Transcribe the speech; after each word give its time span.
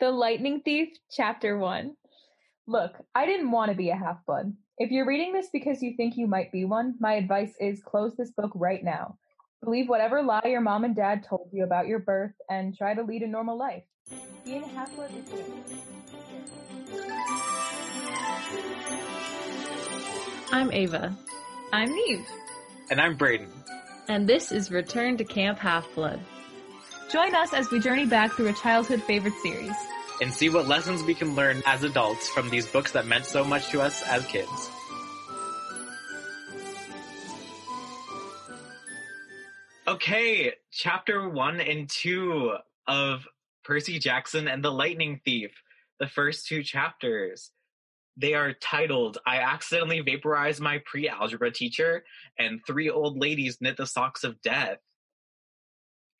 The 0.00 0.10
Lightning 0.10 0.62
Thief, 0.64 0.88
Chapter 1.10 1.58
1. 1.58 1.94
Look, 2.66 2.92
I 3.14 3.26
didn't 3.26 3.50
want 3.50 3.70
to 3.70 3.76
be 3.76 3.90
a 3.90 3.96
half 3.96 4.24
blood. 4.24 4.54
If 4.78 4.90
you're 4.90 5.06
reading 5.06 5.34
this 5.34 5.48
because 5.52 5.82
you 5.82 5.92
think 5.94 6.16
you 6.16 6.26
might 6.26 6.50
be 6.50 6.64
one, 6.64 6.94
my 6.98 7.12
advice 7.16 7.52
is 7.60 7.82
close 7.82 8.16
this 8.16 8.30
book 8.30 8.50
right 8.54 8.82
now. 8.82 9.18
Believe 9.62 9.90
whatever 9.90 10.22
lie 10.22 10.40
your 10.46 10.62
mom 10.62 10.84
and 10.84 10.96
dad 10.96 11.26
told 11.28 11.50
you 11.52 11.64
about 11.64 11.86
your 11.86 11.98
birth 11.98 12.32
and 12.48 12.74
try 12.74 12.94
to 12.94 13.02
lead 13.02 13.20
a 13.20 13.26
normal 13.26 13.58
life. 13.58 13.82
Being 14.42 14.62
a 14.62 14.68
half 14.68 14.94
blood 14.96 15.10
is 15.14 15.24
dangerous. 15.26 15.82
I'm 20.50 20.72
Ava. 20.72 21.14
I'm 21.74 21.94
Neve. 21.94 22.26
And 22.90 23.02
I'm 23.02 23.16
Braden. 23.16 23.52
And 24.08 24.26
this 24.26 24.50
is 24.50 24.70
Return 24.70 25.18
to 25.18 25.24
Camp 25.24 25.58
Half 25.58 25.94
Blood. 25.94 26.20
Join 27.12 27.34
us 27.34 27.52
as 27.52 27.68
we 27.72 27.80
journey 27.80 28.06
back 28.06 28.32
through 28.32 28.48
a 28.48 28.52
childhood 28.52 29.02
favorite 29.02 29.34
series. 29.42 29.74
And 30.20 30.32
see 30.32 30.48
what 30.48 30.68
lessons 30.68 31.02
we 31.02 31.14
can 31.14 31.34
learn 31.34 31.60
as 31.66 31.82
adults 31.82 32.28
from 32.28 32.50
these 32.50 32.66
books 32.66 32.92
that 32.92 33.06
meant 33.06 33.26
so 33.26 33.42
much 33.42 33.68
to 33.70 33.80
us 33.80 34.06
as 34.06 34.24
kids. 34.26 34.70
Okay, 39.88 40.52
chapter 40.70 41.28
one 41.28 41.60
and 41.60 41.88
two 41.88 42.54
of 42.86 43.26
Percy 43.64 43.98
Jackson 43.98 44.46
and 44.46 44.62
the 44.62 44.70
Lightning 44.70 45.20
Thief. 45.24 45.50
The 45.98 46.06
first 46.06 46.46
two 46.46 46.62
chapters. 46.62 47.50
They 48.16 48.34
are 48.34 48.52
titled 48.52 49.18
I 49.26 49.38
Accidentally 49.38 50.00
Vaporized 50.00 50.60
My 50.60 50.80
Pre 50.84 51.08
Algebra 51.08 51.50
Teacher 51.50 52.04
and 52.38 52.60
Three 52.64 52.88
Old 52.88 53.18
Ladies 53.18 53.58
Knit 53.60 53.76
the 53.76 53.86
Socks 53.86 54.22
of 54.22 54.40
Death. 54.42 54.78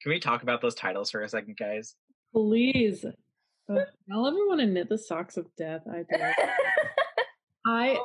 Can 0.03 0.11
we 0.11 0.21
talk 0.21 0.43
about 0.43 0.63
those 0.63 0.75
titles 0.75 1.11
for 1.11 1.23
a 1.23 1.29
second, 1.29 1.57
guys? 1.59 1.95
Please. 2.33 3.05
Oh, 3.69 3.85
I'll 4.13 4.27
ever 4.27 4.37
want 4.47 4.61
to 4.61 4.67
knit 4.67 4.89
the 4.89 4.99
socks 4.99 5.37
of 5.37 5.47
death. 5.57 5.83
I 5.87 5.99
do. 6.11 6.23
I 7.67 7.99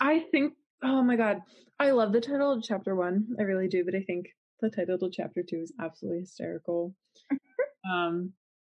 I 0.00 0.20
think 0.30 0.54
oh 0.82 1.02
my 1.02 1.16
god. 1.16 1.42
I 1.78 1.90
love 1.90 2.12
the 2.12 2.20
title 2.20 2.52
of 2.52 2.62
chapter 2.62 2.94
one. 2.94 3.26
I 3.38 3.42
really 3.42 3.68
do, 3.68 3.84
but 3.84 3.94
I 3.94 4.02
think 4.02 4.26
the 4.60 4.70
title 4.70 4.98
of 5.02 5.12
chapter 5.12 5.42
two 5.42 5.56
is 5.56 5.72
absolutely 5.80 6.20
hysterical. 6.20 6.94
um 7.92 8.32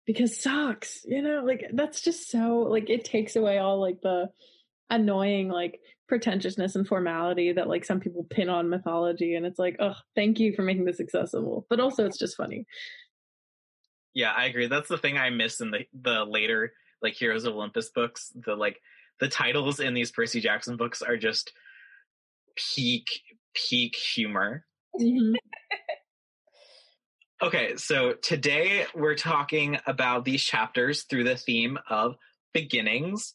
because 0.06 0.42
socks, 0.42 1.06
you 1.06 1.22
know, 1.22 1.44
like 1.46 1.66
that's 1.74 2.02
just 2.02 2.30
so 2.30 2.60
like 2.70 2.90
it 2.90 3.06
takes 3.06 3.36
away 3.36 3.58
all 3.58 3.80
like 3.80 4.02
the 4.02 4.30
annoying 4.94 5.50
like 5.50 5.80
pretentiousness 6.08 6.76
and 6.76 6.88
formality 6.88 7.54
that 7.54 7.68
like 7.68 7.84
some 7.84 8.00
people 8.00 8.26
pin 8.30 8.48
on 8.48 8.70
mythology 8.70 9.34
and 9.34 9.46
it's 9.46 9.58
like 9.58 9.76
oh 9.80 9.96
thank 10.16 10.40
you 10.40 10.54
for 10.54 10.62
making 10.62 10.86
this 10.86 11.00
accessible. 11.00 11.66
But 11.70 11.80
also 11.80 12.06
it's 12.06 12.20
just 12.20 12.38
funny. 12.38 12.66
Yeah 14.14 14.32
i 14.32 14.46
agree. 14.46 14.68
That's 14.68 14.90
the 14.90 14.98
thing 14.98 15.18
i 15.18 15.30
miss 15.30 15.60
in 15.60 15.72
the 15.72 15.86
the 16.00 16.24
later 16.26 16.74
like 17.02 17.14
heroes 17.14 17.46
of 17.46 17.56
olympus 17.56 17.90
books. 17.90 18.32
The 18.36 18.56
like 18.56 18.80
the 19.20 19.28
titles 19.28 19.80
in 19.80 19.94
these 19.94 20.12
percy 20.12 20.40
jackson 20.40 20.78
books 20.78 21.02
are 21.02 21.18
just 21.18 21.52
peak 22.56 23.08
peak 23.56 23.96
humor. 23.96 24.66
Mm-hmm. 25.02 25.34
okay 27.42 27.76
so 27.78 28.14
today 28.14 28.86
we're 28.94 29.16
talking 29.16 29.80
about 29.88 30.24
these 30.24 30.44
chapters 30.44 31.04
through 31.04 31.24
the 31.24 31.36
theme 31.36 31.80
of 31.90 32.16
beginnings 32.54 33.34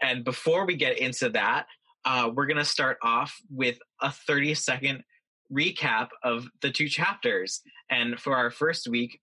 and 0.00 0.24
before 0.24 0.66
we 0.66 0.76
get 0.76 0.98
into 0.98 1.30
that, 1.30 1.66
uh, 2.04 2.30
we're 2.34 2.46
going 2.46 2.56
to 2.56 2.64
start 2.64 2.98
off 3.02 3.36
with 3.50 3.78
a 4.00 4.10
30 4.10 4.54
second 4.54 5.04
recap 5.52 6.08
of 6.22 6.46
the 6.62 6.70
two 6.70 6.88
chapters. 6.88 7.60
And 7.90 8.18
for 8.18 8.36
our 8.36 8.50
first 8.50 8.88
week, 8.88 9.20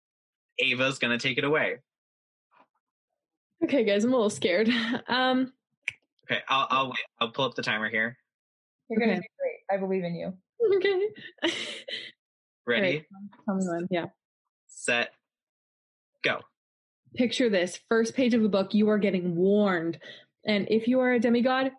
Ava's 0.59 0.99
going 0.99 1.17
to 1.17 1.27
take 1.27 1.37
it 1.37 1.43
away. 1.43 1.77
Okay, 3.63 3.83
guys, 3.83 4.03
I'm 4.03 4.13
a 4.13 4.15
little 4.15 4.29
scared. 4.29 4.69
Um, 5.07 5.53
okay, 6.29 6.41
I'll 6.47 6.67
I'll 6.69 6.87
wait. 6.87 7.05
I'll 7.19 7.31
pull 7.31 7.45
up 7.45 7.55
the 7.55 7.61
timer 7.61 7.89
here. 7.89 8.17
You're 8.89 8.99
gonna 8.99 9.15
do 9.15 9.21
great. 9.39 9.59
I 9.71 9.77
believe 9.77 10.03
in 10.03 10.15
you. 10.15 10.33
Okay. 10.75 11.07
Ready? 12.67 12.97
Right. 12.97 13.05
Tell 13.45 13.55
me 13.55 13.65
when. 13.67 13.87
Yeah. 13.89 14.05
Set. 14.67 15.13
Go. 16.23 16.41
Picture 17.15 17.49
this: 17.49 17.79
first 17.89 18.15
page 18.15 18.33
of 18.33 18.43
a 18.43 18.49
book. 18.49 18.73
You 18.73 18.89
are 18.89 18.97
getting 18.97 19.35
warned 19.35 19.97
and 20.47 20.67
if 20.69 20.87
you 20.87 20.99
are 20.99 21.13
a 21.13 21.19
demigod, 21.19 21.71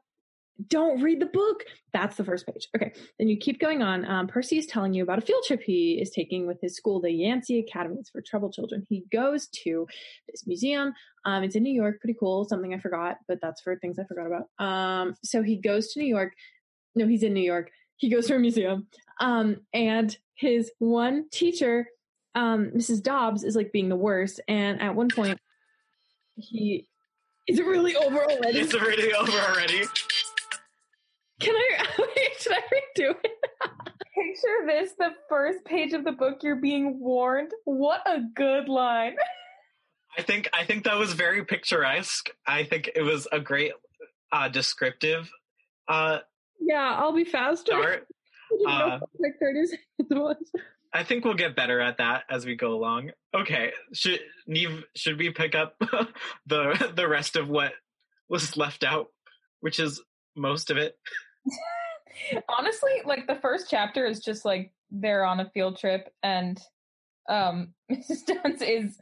don't 0.66 1.00
read 1.02 1.20
the 1.20 1.26
book. 1.26 1.64
That's 1.92 2.16
the 2.16 2.24
first 2.24 2.46
page. 2.46 2.68
Okay. 2.74 2.92
Then 3.18 3.28
you 3.28 3.36
keep 3.36 3.60
going 3.60 3.80
on. 3.80 4.04
Um, 4.04 4.26
Percy 4.26 4.58
is 4.58 4.66
telling 4.66 4.92
you 4.92 5.04
about 5.04 5.18
a 5.18 5.22
field 5.22 5.44
trip 5.46 5.62
he 5.62 6.00
is 6.00 6.10
taking 6.10 6.46
with 6.46 6.60
his 6.60 6.74
school, 6.74 7.00
the 7.00 7.12
Yancy 7.12 7.60
Academy. 7.60 7.96
It's 8.00 8.10
for 8.10 8.20
troubled 8.20 8.54
children. 8.54 8.84
He 8.88 9.04
goes 9.12 9.46
to 9.64 9.86
this 10.28 10.46
museum. 10.46 10.92
Um, 11.24 11.44
it's 11.44 11.54
in 11.54 11.62
New 11.62 11.72
York. 11.72 12.00
Pretty 12.00 12.16
cool. 12.18 12.44
Something 12.44 12.74
I 12.74 12.80
forgot, 12.80 13.18
but 13.28 13.38
that's 13.40 13.60
for 13.60 13.76
things 13.76 13.98
I 13.98 14.04
forgot 14.04 14.26
about. 14.26 14.64
Um, 14.64 15.14
so 15.22 15.42
he 15.42 15.56
goes 15.56 15.92
to 15.92 16.00
New 16.00 16.06
York. 16.06 16.32
No, 16.96 17.06
he's 17.06 17.22
in 17.22 17.34
New 17.34 17.40
York. 17.40 17.70
He 17.96 18.10
goes 18.10 18.26
to 18.26 18.34
a 18.34 18.38
museum. 18.38 18.88
Um, 19.20 19.58
and 19.72 20.16
his 20.34 20.72
one 20.78 21.28
teacher, 21.30 21.86
um, 22.34 22.72
Mrs. 22.74 23.02
Dodds, 23.02 23.44
is 23.44 23.54
like 23.54 23.72
being 23.72 23.88
the 23.88 23.96
worst. 23.96 24.40
And 24.48 24.80
at 24.80 24.94
one 24.94 25.08
point, 25.08 25.38
he 26.36 26.88
is 27.48 27.58
it 27.58 27.66
really 27.66 27.96
over 27.96 28.22
already? 28.22 28.58
It's 28.58 28.74
already 28.74 29.12
over 29.14 29.32
already. 29.32 29.82
Can 31.40 31.54
I? 31.54 31.84
should 32.38 32.52
I 32.52 32.60
redo 32.60 33.14
it? 33.24 33.32
Picture 34.14 34.66
this: 34.66 34.92
the 34.98 35.10
first 35.28 35.64
page 35.64 35.92
of 35.92 36.04
the 36.04 36.12
book. 36.12 36.38
You're 36.42 36.56
being 36.56 37.00
warned. 37.00 37.52
What 37.64 38.02
a 38.06 38.20
good 38.34 38.68
line. 38.68 39.16
I 40.18 40.22
think 40.22 40.48
I 40.52 40.64
think 40.64 40.84
that 40.84 40.98
was 40.98 41.12
very 41.12 41.44
picturesque. 41.44 42.28
I 42.46 42.64
think 42.64 42.90
it 42.94 43.02
was 43.02 43.26
a 43.30 43.40
great 43.40 43.72
uh, 44.32 44.48
descriptive. 44.48 45.30
Uh, 45.86 46.18
yeah, 46.60 46.96
I'll 46.98 47.14
be 47.14 47.24
faster. 47.24 47.72
Start. 47.72 48.06
Uh, 48.66 48.98
like 49.18 49.34
thirty 49.38 49.66
seconds 49.66 50.08
was. 50.10 50.36
I 50.92 51.04
think 51.04 51.24
we'll 51.24 51.34
get 51.34 51.56
better 51.56 51.80
at 51.80 51.98
that 51.98 52.24
as 52.30 52.46
we 52.46 52.56
go 52.56 52.72
along. 52.72 53.10
Okay, 53.34 53.72
should 53.92 54.20
Neve, 54.46 54.84
should 54.96 55.18
we 55.18 55.30
pick 55.30 55.54
up 55.54 55.74
the 56.46 56.92
the 56.94 57.08
rest 57.08 57.36
of 57.36 57.48
what 57.48 57.72
was 58.28 58.56
left 58.56 58.84
out, 58.84 59.08
which 59.60 59.78
is 59.78 60.00
most 60.36 60.70
of 60.70 60.76
it? 60.76 60.96
Honestly, 62.48 63.02
like 63.04 63.26
the 63.26 63.36
first 63.36 63.66
chapter 63.70 64.06
is 64.06 64.20
just 64.20 64.44
like 64.44 64.72
they're 64.90 65.24
on 65.24 65.40
a 65.40 65.50
field 65.50 65.78
trip 65.78 66.12
and 66.22 66.60
um 67.28 67.74
Mrs. 67.92 68.24
Dunce 68.26 68.62
is 68.62 68.98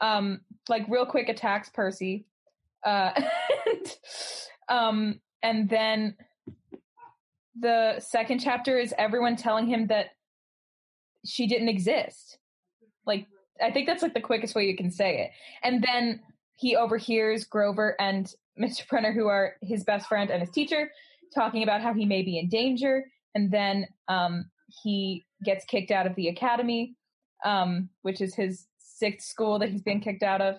um 0.00 0.40
like 0.68 0.88
real 0.88 1.06
quick 1.06 1.28
attacks 1.28 1.68
Percy. 1.68 2.26
Uh 2.84 3.12
and, 3.66 3.96
um 4.68 5.20
and 5.42 5.68
then 5.68 6.16
the 7.58 8.00
second 8.00 8.40
chapter 8.40 8.78
is 8.78 8.94
everyone 8.98 9.36
telling 9.36 9.66
him 9.66 9.86
that 9.86 10.15
she 11.26 11.46
didn't 11.46 11.68
exist. 11.68 12.38
Like 13.06 13.26
I 13.62 13.70
think 13.70 13.86
that's 13.86 14.02
like 14.02 14.14
the 14.14 14.20
quickest 14.20 14.54
way 14.54 14.66
you 14.66 14.76
can 14.76 14.90
say 14.90 15.22
it. 15.22 15.30
And 15.62 15.82
then 15.82 16.20
he 16.56 16.76
overhears 16.76 17.44
Grover 17.44 17.96
and 18.00 18.32
Mr. 18.60 18.88
Brunner, 18.88 19.12
who 19.12 19.26
are 19.26 19.56
his 19.62 19.84
best 19.84 20.08
friend 20.08 20.30
and 20.30 20.40
his 20.40 20.50
teacher, 20.50 20.90
talking 21.34 21.62
about 21.62 21.82
how 21.82 21.92
he 21.92 22.06
may 22.06 22.22
be 22.22 22.38
in 22.38 22.48
danger. 22.48 23.04
And 23.34 23.50
then 23.50 23.86
um, 24.08 24.50
he 24.82 25.26
gets 25.44 25.64
kicked 25.66 25.90
out 25.90 26.06
of 26.06 26.14
the 26.14 26.28
academy, 26.28 26.94
um, 27.44 27.90
which 28.02 28.22
is 28.22 28.34
his 28.34 28.66
sixth 28.78 29.28
school 29.28 29.58
that 29.58 29.68
he's 29.68 29.82
been 29.82 30.00
kicked 30.00 30.22
out 30.22 30.40
of. 30.40 30.56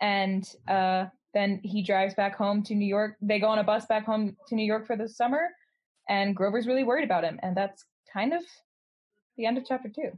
And 0.00 0.48
uh, 0.66 1.06
then 1.34 1.60
he 1.62 1.82
drives 1.82 2.14
back 2.14 2.34
home 2.34 2.62
to 2.62 2.74
New 2.74 2.86
York. 2.86 3.16
They 3.20 3.38
go 3.38 3.48
on 3.48 3.58
a 3.58 3.64
bus 3.64 3.84
back 3.84 4.06
home 4.06 4.36
to 4.48 4.54
New 4.54 4.64
York 4.64 4.86
for 4.86 4.96
the 4.96 5.08
summer. 5.08 5.48
And 6.08 6.34
Grover's 6.34 6.66
really 6.66 6.84
worried 6.84 7.04
about 7.04 7.24
him. 7.24 7.38
And 7.42 7.54
that's 7.54 7.84
kind 8.10 8.32
of 8.32 8.42
the 9.38 9.46
end 9.46 9.56
of 9.56 9.64
chapter 9.66 9.88
two. 9.88 10.10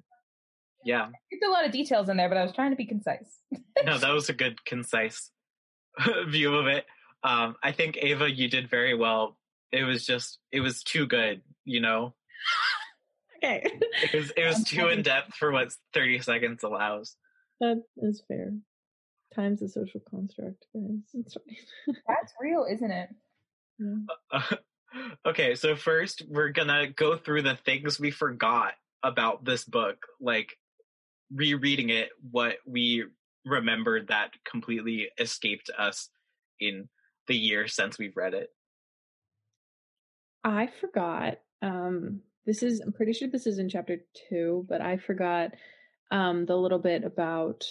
Yeah. 0.84 1.08
It's 1.30 1.46
a 1.46 1.50
lot 1.50 1.66
of 1.66 1.72
details 1.72 2.08
in 2.08 2.16
there, 2.16 2.28
but 2.28 2.38
I 2.38 2.42
was 2.42 2.52
trying 2.52 2.70
to 2.70 2.76
be 2.76 2.86
concise. 2.86 3.38
no, 3.84 3.98
that 3.98 4.12
was 4.12 4.28
a 4.28 4.32
good, 4.32 4.64
concise 4.64 5.30
view 6.28 6.54
of 6.56 6.66
it. 6.66 6.86
Um, 7.22 7.56
I 7.62 7.72
think 7.72 7.98
Ava, 8.00 8.30
you 8.30 8.48
did 8.48 8.70
very 8.70 8.94
well. 8.94 9.36
It 9.72 9.84
was 9.84 10.04
just, 10.06 10.38
it 10.50 10.60
was 10.60 10.82
too 10.82 11.06
good, 11.06 11.42
you 11.64 11.80
know. 11.80 12.14
okay. 13.44 13.62
It 14.12 14.16
was, 14.16 14.32
it 14.36 14.46
was 14.46 14.64
too 14.64 14.88
in 14.88 15.02
depth 15.02 15.34
for 15.34 15.52
what 15.52 15.68
thirty 15.92 16.18
seconds 16.20 16.64
allows. 16.64 17.16
That 17.60 17.82
is 17.98 18.22
fair. 18.26 18.54
Time's 19.34 19.62
a 19.62 19.68
social 19.68 20.00
construct, 20.10 20.64
guys. 20.74 21.24
That's 22.08 22.32
real, 22.40 22.66
isn't 22.68 22.90
it? 22.90 23.10
Yeah. 23.78 23.96
Uh, 24.32 24.56
okay, 25.28 25.54
so 25.54 25.76
first 25.76 26.22
we're 26.26 26.48
gonna 26.48 26.88
go 26.88 27.16
through 27.16 27.42
the 27.42 27.56
things 27.64 28.00
we 28.00 28.10
forgot 28.10 28.72
about 29.02 29.44
this 29.44 29.64
book, 29.64 30.06
like 30.20 30.56
rereading 31.32 31.90
it, 31.90 32.10
what 32.30 32.56
we 32.66 33.04
remembered 33.44 34.08
that 34.08 34.30
completely 34.44 35.08
escaped 35.18 35.70
us 35.78 36.10
in 36.58 36.88
the 37.28 37.36
year 37.36 37.66
since 37.68 37.98
we've 37.98 38.16
read 38.16 38.34
it. 38.34 38.48
I 40.44 40.68
forgot. 40.80 41.38
Um, 41.62 42.20
this 42.46 42.62
is, 42.62 42.80
I'm 42.80 42.92
pretty 42.92 43.12
sure 43.12 43.28
this 43.28 43.46
is 43.46 43.58
in 43.58 43.68
chapter 43.68 43.98
two, 44.28 44.66
but 44.68 44.80
I 44.80 44.96
forgot 44.96 45.52
um, 46.10 46.46
the 46.46 46.56
little 46.56 46.78
bit 46.78 47.04
about 47.04 47.64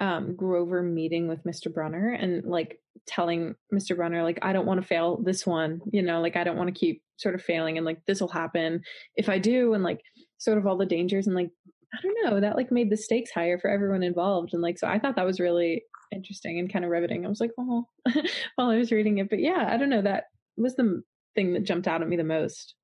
um 0.00 0.36
Grover 0.36 0.82
meeting 0.82 1.28
with 1.28 1.44
Mr. 1.44 1.72
Brunner 1.72 2.12
and 2.12 2.44
like 2.44 2.80
telling 3.06 3.54
Mr. 3.72 3.96
Brunner 3.96 4.22
like 4.22 4.38
I 4.42 4.52
don't 4.52 4.66
want 4.66 4.80
to 4.80 4.86
fail 4.86 5.20
this 5.22 5.46
one, 5.46 5.80
you 5.92 6.02
know, 6.02 6.20
like 6.20 6.36
I 6.36 6.44
don't 6.44 6.56
want 6.56 6.72
to 6.72 6.78
keep 6.78 7.02
sort 7.16 7.34
of 7.34 7.42
failing 7.42 7.76
and 7.78 7.86
like 7.86 8.04
this 8.06 8.20
will 8.20 8.28
happen 8.28 8.82
if 9.16 9.28
I 9.28 9.38
do 9.38 9.74
and 9.74 9.82
like 9.82 10.00
sort 10.38 10.58
of 10.58 10.66
all 10.66 10.76
the 10.76 10.86
dangers 10.86 11.26
and 11.26 11.36
like 11.36 11.50
I 11.92 11.98
don't 12.02 12.18
know, 12.22 12.40
that 12.40 12.56
like 12.56 12.70
made 12.70 12.90
the 12.90 12.96
stakes 12.96 13.30
higher 13.30 13.58
for 13.58 13.70
everyone 13.70 14.02
involved 14.02 14.52
and 14.52 14.62
like 14.62 14.78
so 14.78 14.86
I 14.86 14.98
thought 14.98 15.16
that 15.16 15.26
was 15.26 15.40
really 15.40 15.82
interesting 16.12 16.58
and 16.58 16.72
kind 16.72 16.84
of 16.84 16.90
riveting. 16.90 17.24
I 17.24 17.28
was 17.28 17.40
like, 17.40 17.52
"Oh," 17.58 17.86
while 18.56 18.68
I 18.68 18.76
was 18.76 18.92
reading 18.92 19.18
it. 19.18 19.30
But 19.30 19.40
yeah, 19.40 19.68
I 19.70 19.76
don't 19.76 19.90
know, 19.90 20.02
that 20.02 20.24
was 20.56 20.76
the 20.76 21.02
thing 21.34 21.52
that 21.54 21.64
jumped 21.64 21.88
out 21.88 22.02
at 22.02 22.08
me 22.08 22.16
the 22.16 22.24
most. 22.24 22.74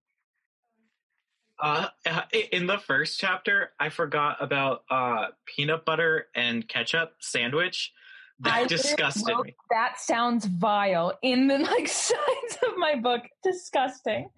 Uh, 1.62 1.88
in 2.50 2.66
the 2.66 2.78
first 2.78 3.18
chapter, 3.18 3.70
I 3.78 3.88
forgot 3.88 4.38
about 4.40 4.82
uh, 4.90 5.26
peanut 5.46 5.84
butter 5.84 6.26
and 6.34 6.66
ketchup 6.66 7.12
sandwich. 7.20 7.92
That 8.50 8.68
disgusted 8.68 9.34
me. 9.42 9.54
That 9.70 9.98
sounds 9.98 10.44
vile 10.44 11.18
in 11.22 11.46
the 11.46 11.58
like 11.58 11.88
sides 11.88 12.58
of 12.66 12.76
my 12.76 12.96
book. 12.96 13.22
Disgusting. 13.42 14.28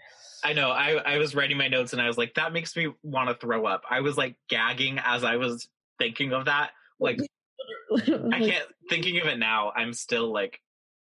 I 0.45 0.53
know. 0.53 0.71
I, 0.71 1.15
I 1.15 1.19
was 1.19 1.35
writing 1.35 1.57
my 1.57 1.67
notes 1.67 1.93
and 1.93 2.01
I 2.01 2.07
was 2.07 2.17
like, 2.17 2.35
that 2.35 2.53
makes 2.53 2.77
me 2.77 2.93
want 3.03 3.31
to 3.31 3.35
throw 3.35 3.67
up. 3.67 3.83
I 3.91 4.01
was 4.01 4.17
like 4.17 4.37
gagging 4.49 5.01
as 5.05 5.25
I 5.25 5.37
was 5.37 5.69
thinking 5.99 6.33
of 6.33 6.45
that. 6.45 6.71
Like, 7.01 7.19
I 7.97 8.39
can't, 8.39 8.67
thinking 8.89 9.19
of 9.21 9.27
it 9.27 9.39
now, 9.39 9.73
I'm 9.75 9.93
still 9.93 10.33
like, 10.33 10.61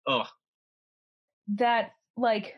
oh. 0.07 0.27
That, 1.57 1.91
like, 2.17 2.57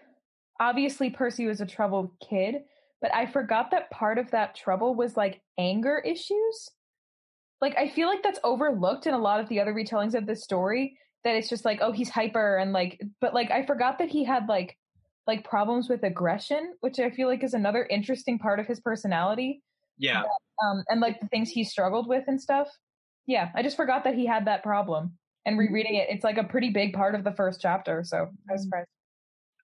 obviously 0.61 1.09
Percy 1.09 1.47
was 1.47 1.63
a 1.63 1.67
troubled 1.67 2.11
kid, 2.29 2.57
but 3.01 3.15
I 3.15 3.25
forgot 3.27 3.71
that 3.71 3.91
part 3.91 4.19
of 4.19 4.31
that 4.33 4.55
trouble 4.55 4.95
was 4.95 5.17
like 5.17 5.41
anger 5.59 6.03
issues. 6.05 6.71
Like 7.65 7.79
I 7.79 7.89
feel 7.89 8.09
like 8.09 8.23
that's 8.23 8.39
overlooked 8.45 9.07
in 9.07 9.15
a 9.15 9.19
lot 9.19 9.41
of 9.41 9.49
the 9.49 9.59
other 9.59 9.73
retellings 9.73 10.13
of 10.15 10.27
the 10.27 10.37
story 10.37 10.99
that 11.25 11.35
it's 11.35 11.49
just 11.49 11.65
like 11.65 11.79
oh 11.81 11.93
he's 11.93 12.11
hyper 12.11 12.59
and 12.59 12.75
like 12.75 13.01
but 13.23 13.33
like 13.33 13.51
I 13.51 13.65
forgot 13.65 14.01
that 14.01 14.11
he 14.11 14.23
had 14.23 14.51
like 14.51 14.77
like 15.27 15.49
problems 15.49 15.89
with 15.89 16.03
aggression, 16.03 16.75
which 16.81 16.99
I 16.99 17.09
feel 17.09 17.27
like 17.27 17.43
is 17.43 17.55
another 17.55 17.87
interesting 17.87 18.39
part 18.39 18.61
of 18.61 18.67
his 18.67 18.81
personality. 18.81 19.63
Yeah. 19.97 20.25
That, 20.25 20.67
um 20.67 20.85
and 20.91 21.01
like 21.01 21.19
the 21.21 21.29
things 21.29 21.49
he 21.49 21.65
struggled 21.65 22.07
with 22.07 22.25
and 22.27 22.39
stuff. 22.39 22.69
Yeah, 23.25 23.49
I 23.55 23.63
just 23.63 23.79
forgot 23.79 24.05
that 24.05 24.15
he 24.15 24.27
had 24.27 24.47
that 24.47 24.63
problem. 24.63 25.15
And 25.47 25.59
rereading 25.59 25.95
it, 25.95 26.09
it's 26.11 26.23
like 26.23 26.37
a 26.37 26.45
pretty 26.45 26.69
big 26.69 26.93
part 26.93 27.15
of 27.15 27.25
the 27.25 27.33
first 27.33 27.63
chapter, 27.63 28.05
so 28.05 28.29
I 28.51 28.53
was 28.53 28.65
surprised. 28.65 28.89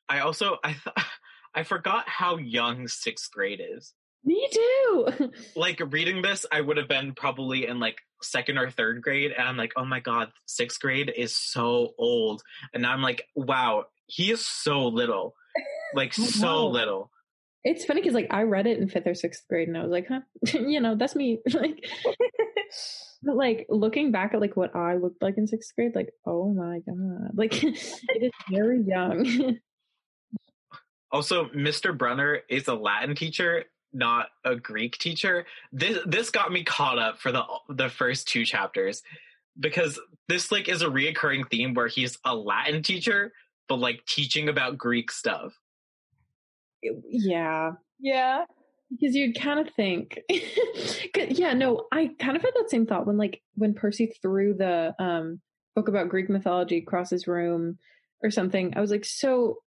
I 0.08 0.20
also 0.20 0.56
I 0.64 0.68
th- 0.68 1.06
I 1.54 1.64
forgot 1.64 2.08
how 2.08 2.38
young 2.38 2.88
sixth 2.88 3.30
grade 3.30 3.60
is. 3.62 3.92
Me 4.24 4.48
too. 4.52 5.30
like 5.56 5.80
reading 5.90 6.22
this, 6.22 6.44
I 6.50 6.60
would 6.60 6.76
have 6.76 6.88
been 6.88 7.14
probably 7.14 7.66
in 7.66 7.80
like 7.80 7.98
second 8.22 8.58
or 8.58 8.70
third 8.70 9.02
grade, 9.02 9.32
and 9.36 9.48
I'm 9.48 9.56
like, 9.56 9.72
oh 9.76 9.84
my 9.84 10.00
god, 10.00 10.30
sixth 10.46 10.80
grade 10.80 11.12
is 11.14 11.34
so 11.34 11.94
old, 11.98 12.42
and 12.74 12.86
I'm 12.86 13.02
like, 13.02 13.22
wow, 13.34 13.84
he 14.06 14.30
is 14.30 14.46
so 14.46 14.88
little, 14.88 15.34
like 15.94 16.12
so 16.14 16.68
little. 16.68 17.10
It's 17.62 17.84
funny 17.84 18.00
because 18.00 18.14
like 18.14 18.28
I 18.30 18.42
read 18.42 18.66
it 18.66 18.78
in 18.78 18.88
fifth 18.88 19.06
or 19.06 19.14
sixth 19.14 19.46
grade 19.48 19.68
and 19.68 19.76
I 19.76 19.82
was 19.82 19.90
like, 19.90 20.06
huh, 20.08 20.20
you 20.58 20.80
know, 20.80 20.96
that's 20.96 21.14
me. 21.14 21.40
like, 21.52 21.84
but 23.22 23.36
like 23.36 23.66
looking 23.68 24.12
back 24.12 24.32
at 24.32 24.40
like 24.40 24.56
what 24.56 24.74
I 24.74 24.96
looked 24.96 25.22
like 25.22 25.36
in 25.36 25.46
sixth 25.46 25.74
grade, 25.74 25.94
like, 25.94 26.10
oh 26.26 26.52
my 26.54 26.80
god, 26.80 27.32
like 27.34 27.62
it 27.62 28.22
is 28.22 28.32
very 28.50 28.82
young. 28.82 29.58
Also, 31.12 31.46
Mr. 31.46 31.96
Brunner 31.96 32.38
is 32.48 32.68
a 32.68 32.74
Latin 32.74 33.16
teacher, 33.16 33.64
not 33.92 34.28
a 34.44 34.56
Greek 34.56 34.98
teacher. 34.98 35.46
This 35.72 35.98
this 36.06 36.30
got 36.30 36.52
me 36.52 36.64
caught 36.64 36.98
up 36.98 37.18
for 37.18 37.32
the 37.32 37.42
the 37.68 37.88
first 37.88 38.28
two 38.28 38.44
chapters 38.44 39.02
because 39.58 39.98
this 40.28 40.52
like 40.52 40.68
is 40.68 40.82
a 40.82 40.86
reoccurring 40.86 41.50
theme 41.50 41.74
where 41.74 41.88
he's 41.88 42.18
a 42.24 42.34
Latin 42.34 42.82
teacher, 42.82 43.32
but 43.68 43.76
like 43.80 44.04
teaching 44.06 44.48
about 44.48 44.78
Greek 44.78 45.10
stuff. 45.10 45.52
yeah, 46.82 47.72
Yeah. 47.98 48.44
because 48.90 49.14
you'd 49.14 49.38
kind 49.38 49.60
of 49.60 49.68
think, 49.74 50.18
yeah 51.28 51.52
no 51.52 51.86
i 51.92 52.10
kind 52.18 52.36
of 52.36 52.42
had 52.42 52.52
that 52.56 52.70
same 52.70 52.86
thought 52.86 53.06
when 53.06 53.16
like 53.16 53.40
when 53.54 53.74
percy 53.74 54.06
threw 54.22 54.54
the 54.54 54.94
um 54.98 55.40
book 55.76 55.88
about 55.88 56.08
greek 56.08 56.28
mythology 56.28 56.78
across 56.78 57.10
his 57.10 57.26
room 57.28 57.78
or 58.22 58.30
something 58.30 58.72
i 58.76 58.80
was 58.80 58.90
like 58.90 59.04
so 59.04 59.58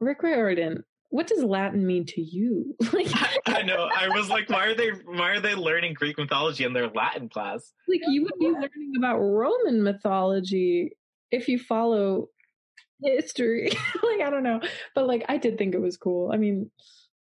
rick 0.00 0.22
riordan 0.22 0.82
what 1.12 1.26
does 1.26 1.44
latin 1.44 1.86
mean 1.86 2.04
to 2.06 2.20
you 2.22 2.74
like 2.92 3.06
I, 3.14 3.36
I 3.58 3.62
know. 3.62 3.88
I 3.94 4.08
was 4.08 4.28
like, 4.30 4.48
why 4.48 4.66
are 4.66 4.74
they 4.74 4.88
why 5.04 5.30
are 5.30 5.40
they 5.40 5.54
learning 5.54 5.92
Greek 5.94 6.16
mythology 6.18 6.64
in 6.64 6.72
their 6.72 6.88
Latin 6.88 7.28
class? 7.28 7.72
like 7.88 8.00
you 8.08 8.22
would 8.24 8.38
be 8.40 8.46
learning 8.46 8.92
about 8.96 9.18
roman 9.18 9.82
mythology 9.82 10.92
if 11.30 11.48
you 11.48 11.58
follow 11.58 12.28
history 13.02 13.68
like 14.02 14.20
i 14.20 14.30
don't 14.30 14.42
know 14.44 14.60
but 14.94 15.06
like 15.06 15.24
i 15.28 15.36
did 15.36 15.58
think 15.58 15.74
it 15.74 15.80
was 15.80 15.96
cool 15.96 16.30
i 16.32 16.36
mean 16.36 16.70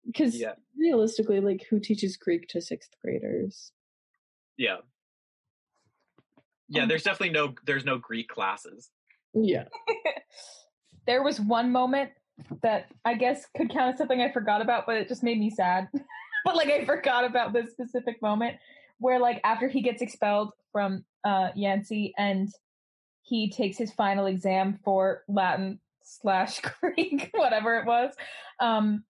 because 0.07 0.35
Yeah. 0.35 0.53
realistically 0.77 1.39
like 1.39 1.65
who 1.69 1.79
teaches 1.79 2.17
greek 2.17 2.47
to 2.49 2.59
sixth 2.61 2.89
graders 3.03 3.71
Yeah. 4.57 4.77
Yeah, 6.67 6.83
Um, 6.83 6.89
there's 6.89 7.03
definitely 7.03 7.33
no 7.33 7.53
there's 7.65 7.85
no 7.85 7.97
Greek 7.97 8.27
classes. 8.29 8.89
yeah 9.33 9.65
there 11.05 11.23
was 11.23 11.39
one 11.39 11.71
moment 11.71 12.11
that 12.61 12.87
I 13.05 13.15
guess 13.15 13.45
could 13.55 13.69
count 13.69 13.93
as 13.93 13.97
something 13.97 14.21
I 14.21 14.31
forgot 14.31 14.61
about, 14.61 14.85
but 14.85 14.97
it 14.97 15.07
just 15.07 15.23
made 15.23 15.39
me 15.39 15.49
sad. 15.49 15.87
but 16.45 16.55
like 16.55 16.69
I 16.69 16.85
forgot 16.85 17.25
about 17.25 17.53
this 17.53 17.71
specific 17.71 18.21
moment 18.21 18.57
where 18.99 19.19
like 19.19 19.39
after 19.43 19.67
he 19.67 19.81
gets 19.81 20.01
expelled 20.01 20.51
from 20.71 21.05
uh 21.23 21.49
Yancy 21.55 22.13
and 22.17 22.49
he 23.23 23.51
takes 23.51 23.77
his 23.77 23.91
final 23.91 24.25
exam 24.25 24.79
for 24.83 25.23
Latin 25.27 25.79
slash 26.03 26.59
Greek, 26.81 27.29
whatever 27.33 27.77
it 27.77 27.85
was, 27.85 28.13
um 28.59 29.03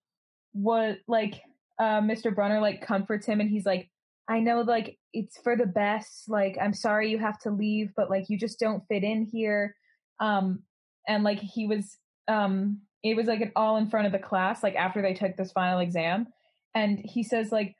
what 0.52 0.98
like 1.06 1.42
uh 1.78 2.00
Mr. 2.00 2.34
Brunner 2.34 2.60
like 2.60 2.84
comforts 2.84 3.26
him 3.26 3.40
and 3.40 3.50
he's 3.50 3.66
like, 3.66 3.90
I 4.28 4.40
know 4.40 4.60
like 4.60 4.98
it's 5.12 5.38
for 5.38 5.56
the 5.56 5.66
best, 5.66 6.28
like 6.28 6.56
I'm 6.60 6.74
sorry 6.74 7.10
you 7.10 7.18
have 7.18 7.38
to 7.40 7.50
leave, 7.50 7.90
but 7.96 8.10
like 8.10 8.28
you 8.28 8.38
just 8.38 8.60
don't 8.60 8.86
fit 8.88 9.04
in 9.04 9.24
here. 9.24 9.74
Um 10.20 10.62
and 11.08 11.24
like 11.24 11.40
he 11.40 11.66
was 11.66 11.96
um 12.28 12.80
it 13.02 13.16
was 13.16 13.26
like 13.26 13.40
an 13.40 13.52
all 13.56 13.76
in 13.76 13.88
front 13.88 14.06
of 14.06 14.12
the 14.12 14.18
class 14.18 14.62
like 14.62 14.74
after 14.74 15.02
they 15.02 15.14
took 15.14 15.36
this 15.36 15.52
final 15.52 15.80
exam. 15.80 16.26
And 16.74 16.98
he 16.98 17.22
says 17.22 17.50
like 17.50 17.76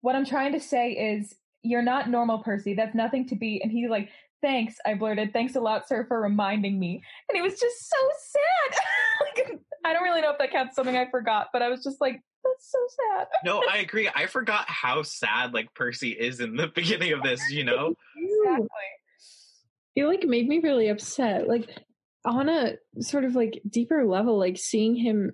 what 0.00 0.16
i'm 0.16 0.26
trying 0.26 0.52
to 0.52 0.60
say 0.60 0.92
is 0.92 1.34
you're 1.62 1.82
not 1.82 2.10
normal 2.10 2.38
percy. 2.38 2.74
That's 2.74 2.94
nothing 2.94 3.28
to 3.28 3.36
be. 3.36 3.60
And 3.62 3.72
he's 3.72 3.90
like 3.90 4.10
thanks 4.42 4.76
i 4.84 4.94
blurted. 4.94 5.32
Thanks 5.32 5.56
a 5.56 5.60
lot 5.60 5.88
sir 5.88 6.04
for 6.06 6.20
reminding 6.20 6.78
me. 6.78 7.02
And 7.28 7.38
it 7.38 7.42
was 7.42 7.58
just 7.58 7.88
so 7.88 7.96
sad. 8.18 8.78
Like 9.20 9.60
i 9.84 9.92
don't 9.92 10.02
really 10.02 10.20
know 10.20 10.32
if 10.32 10.38
that 10.38 10.50
counts 10.50 10.74
something 10.74 10.96
i 10.96 11.08
forgot 11.08 11.48
but 11.52 11.62
i 11.62 11.68
was 11.68 11.84
just 11.84 12.00
like 12.00 12.20
that's 12.44 12.70
so 12.70 12.78
sad. 13.16 13.26
No, 13.44 13.62
I 13.70 13.78
agree. 13.78 14.10
I 14.14 14.26
forgot 14.26 14.68
how 14.68 15.02
sad 15.02 15.54
like 15.54 15.72
Percy 15.74 16.10
is 16.10 16.40
in 16.40 16.56
the 16.56 16.68
beginning 16.74 17.12
of 17.12 17.22
this, 17.22 17.40
you 17.50 17.64
know? 17.64 17.94
exactly. 18.16 18.68
It 19.96 20.06
like 20.06 20.24
made 20.24 20.48
me 20.48 20.58
really 20.58 20.88
upset. 20.88 21.48
Like 21.48 21.70
on 22.24 22.48
a 22.48 22.74
sort 23.00 23.24
of 23.24 23.34
like 23.34 23.60
deeper 23.68 24.04
level 24.04 24.38
like 24.38 24.56
seeing 24.56 24.96
him 24.96 25.32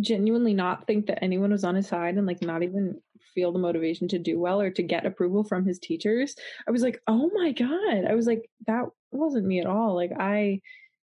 genuinely 0.00 0.54
not 0.54 0.86
think 0.86 1.06
that 1.06 1.22
anyone 1.22 1.50
was 1.50 1.64
on 1.64 1.74
his 1.74 1.86
side 1.86 2.16
and 2.16 2.26
like 2.26 2.40
not 2.42 2.62
even 2.62 2.98
feel 3.34 3.52
the 3.52 3.58
motivation 3.58 4.08
to 4.08 4.18
do 4.18 4.38
well 4.38 4.60
or 4.60 4.70
to 4.70 4.82
get 4.82 5.06
approval 5.06 5.44
from 5.44 5.66
his 5.66 5.78
teachers 5.78 6.34
i 6.66 6.70
was 6.70 6.82
like 6.82 7.00
oh 7.06 7.30
my 7.34 7.52
god. 7.52 8.04
I 8.08 8.14
was 8.14 8.26
like 8.26 8.48
that 8.66 8.84
wasn't 9.10 9.46
me 9.46 9.60
at 9.60 9.66
all. 9.66 9.94
Like 9.94 10.12
i 10.18 10.60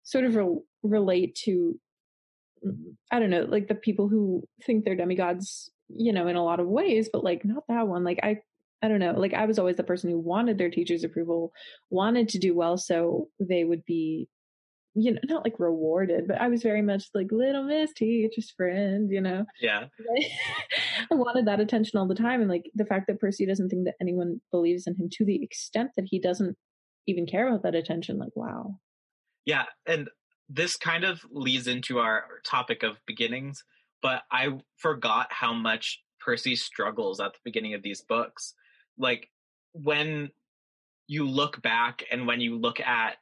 sort 0.05 0.25
of 0.25 0.37
re- 0.37 0.61
relate 0.83 1.35
to 1.45 1.79
i 3.11 3.19
don't 3.19 3.31
know 3.31 3.43
like 3.43 3.69
the 3.69 3.75
people 3.75 4.09
who 4.09 4.43
think 4.65 4.85
they're 4.85 4.97
demigods 4.97 5.71
you 5.89 6.13
know 6.13 6.27
in 6.27 6.35
a 6.35 6.43
lot 6.43 6.61
of 6.61 6.67
ways 6.67 7.09
but 7.13 7.25
like 7.25 7.45
not 7.45 7.65
that 7.69 7.89
one. 7.89 8.05
Like 8.05 8.21
i 8.23 8.39
i 8.81 8.89
don't 8.89 9.01
know. 9.01 9.13
Like 9.13 9.35
i 9.35 9.47
was 9.47 9.59
always 9.59 9.77
the 9.77 9.83
person 9.83 10.11
who 10.11 10.19
wanted 10.19 10.57
their 10.57 10.71
teachers 10.71 11.03
approval 11.03 11.53
wanted 11.91 12.29
to 12.31 12.39
do 12.39 12.55
well 12.55 12.77
so 12.77 13.29
they 13.41 13.65
would 13.65 13.85
be 13.85 14.29
you 15.01 15.13
know 15.13 15.21
not 15.25 15.45
like 15.45 15.59
rewarded 15.59 16.27
but 16.27 16.41
i 16.41 16.49
was 16.49 16.63
very 16.63 16.83
much 16.83 17.05
like 17.15 17.29
little 17.31 17.63
miss 17.63 17.93
teacher's 17.93 18.51
friend 18.51 19.11
you 19.11 19.21
know 19.21 19.45
Yeah. 19.61 19.87
i 21.11 21.15
wanted 21.15 21.47
that 21.47 21.61
attention 21.61 21.99
all 21.99 22.09
the 22.09 22.15
time 22.15 22.41
and 22.41 22.51
like 22.51 22.71
the 22.75 22.85
fact 22.85 23.07
that 23.07 23.21
percy 23.21 23.47
doesn't 23.47 23.69
think 23.69 23.85
that 23.85 23.95
anyone 24.01 24.41
believes 24.51 24.87
in 24.87 24.95
him 24.97 25.09
to 25.13 25.25
the 25.25 25.43
extent 25.43 25.91
that 25.97 26.07
he 26.09 26.19
doesn't 26.19 26.57
even 27.07 27.27
care 27.27 27.49
about 27.49 27.63
that 27.63 27.75
attention 27.75 28.19
like 28.19 28.35
wow 28.35 28.79
Yeah, 29.47 29.65
and 29.87 30.09
this 30.49 30.77
kind 30.77 31.05
of 31.05 31.21
leads 31.31 31.67
into 31.67 31.99
our 31.99 32.25
topic 32.45 32.83
of 32.83 32.97
beginnings, 33.07 33.65
but 34.03 34.23
I 34.31 34.59
forgot 34.77 35.29
how 35.31 35.53
much 35.53 36.03
Percy 36.21 36.57
struggles 36.57 37.21
at 37.21 37.33
the 37.33 37.39
beginning 37.45 37.75
of 37.75 37.83
these 37.83 38.03
books. 38.03 38.55
Like 38.99 39.31
when 39.73 40.31
you 41.07 41.27
look 41.29 41.63
back 41.63 42.05
and 42.11 42.27
when 42.27 42.41
you 42.41 42.59
look 42.59 42.81
at 42.81 43.17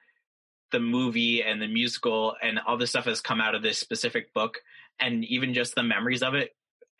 the 0.73 0.81
movie 0.81 1.43
and 1.43 1.61
the 1.61 1.69
musical 1.69 2.35
and 2.43 2.59
all 2.67 2.77
the 2.77 2.87
stuff 2.87 3.05
has 3.05 3.21
come 3.21 3.41
out 3.41 3.55
of 3.55 3.63
this 3.63 3.79
specific 3.79 4.33
book 4.35 4.59
and 5.01 5.25
even 5.25 5.55
just 5.55 5.75
the 5.75 5.83
memories 5.83 6.23
of 6.23 6.35
it 6.35 6.51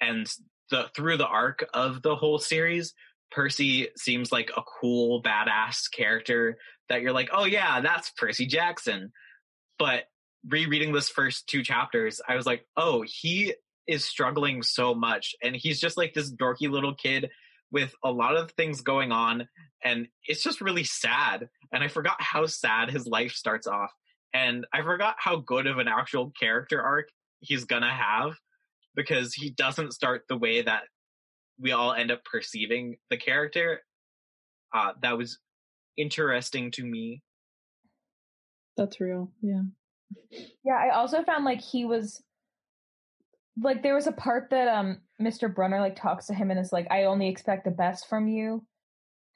and 0.01 0.27
the 0.71 0.87
through 0.95 1.17
the 1.17 1.27
arc 1.27 1.65
of 1.75 2.03
the 2.03 2.15
whole 2.15 2.39
series 2.39 2.95
Percy 3.31 3.89
seems 3.97 4.33
like 4.33 4.51
a 4.57 4.63
cool 4.63 5.23
badass 5.23 5.91
character 5.91 6.59
that 6.89 7.03
you're 7.03 7.13
like, 7.13 7.31
oh 7.33 7.45
yeah, 7.45 7.81
that's 7.81 8.11
Percy 8.11 8.47
Jackson. 8.47 9.13
But 9.79 10.05
rereading 10.49 10.93
this 10.93 11.09
first 11.09 11.47
two 11.49 11.63
chapters, 11.63 12.21
I 12.29 12.37
was 12.37 12.47
like, 12.47 12.67
oh, 12.77 13.05
he 13.07 13.55
is 13.87 14.05
struggling 14.05 14.63
so 14.63 14.95
much. 14.95 15.35
And 15.43 15.55
he's 15.57 15.81
just 15.81 15.97
like 15.97 16.15
this 16.15 16.33
dorky 16.33 16.71
little 16.71 16.95
kid 16.95 17.31
with 17.71 17.95
a 18.05 18.11
lot 18.11 18.37
of 18.37 18.53
things 18.53 18.81
going 18.81 19.13
on. 19.13 19.49
And 19.85 20.09
it's 20.27 20.43
just 20.43 20.61
really 20.61 20.85
sad. 20.85 21.49
And 21.73 21.83
I 21.83 21.89
forgot 21.89 22.17
how 22.21 22.47
sad 22.47 22.91
his 22.91 23.07
life 23.07 23.33
starts 23.33 23.67
off. 23.67 23.93
And 24.35 24.67
I 24.73 24.83
forgot 24.83 25.17
how 25.19 25.37
good 25.37 25.67
of 25.67 25.79
an 25.79 25.89
actual 25.89 26.33
character 26.39 26.83
arc 26.83 27.09
he's 27.41 27.65
gonna 27.65 27.93
have 27.93 28.33
because 28.95 29.35
he 29.35 29.51
doesn't 29.51 29.93
start 29.93 30.25
the 30.29 30.37
way 30.37 30.63
that 30.63 30.85
we 31.59 31.73
all 31.73 31.93
end 31.93 32.11
up 32.11 32.25
perceiving 32.25 32.97
the 33.11 33.17
character. 33.17 33.83
Uh, 34.75 34.93
that 35.03 35.17
was 35.17 35.39
interesting 35.97 36.71
to 36.73 36.85
me. 36.85 37.23
That's 38.77 39.01
real. 39.01 39.31
Yeah. 39.43 39.63
Yeah, 40.65 40.77
I 40.77 40.91
also 40.91 41.25
found 41.25 41.45
like 41.45 41.61
he 41.61 41.85
was 41.85 42.23
like 43.61 43.83
there 43.83 43.95
was 43.95 44.07
a 44.07 44.13
part 44.13 44.51
that 44.51 44.69
um 44.69 45.01
Mr. 45.21 45.53
Brunner 45.53 45.81
like 45.81 45.97
talks 45.97 46.27
to 46.27 46.35
him 46.35 46.51
and 46.51 46.61
is 46.61 46.73
like, 46.73 46.87
I 46.91 47.05
only 47.05 47.29
expect 47.29 47.65
the 47.65 47.71
best 47.71 48.09
from 48.09 48.29
you. 48.29 48.65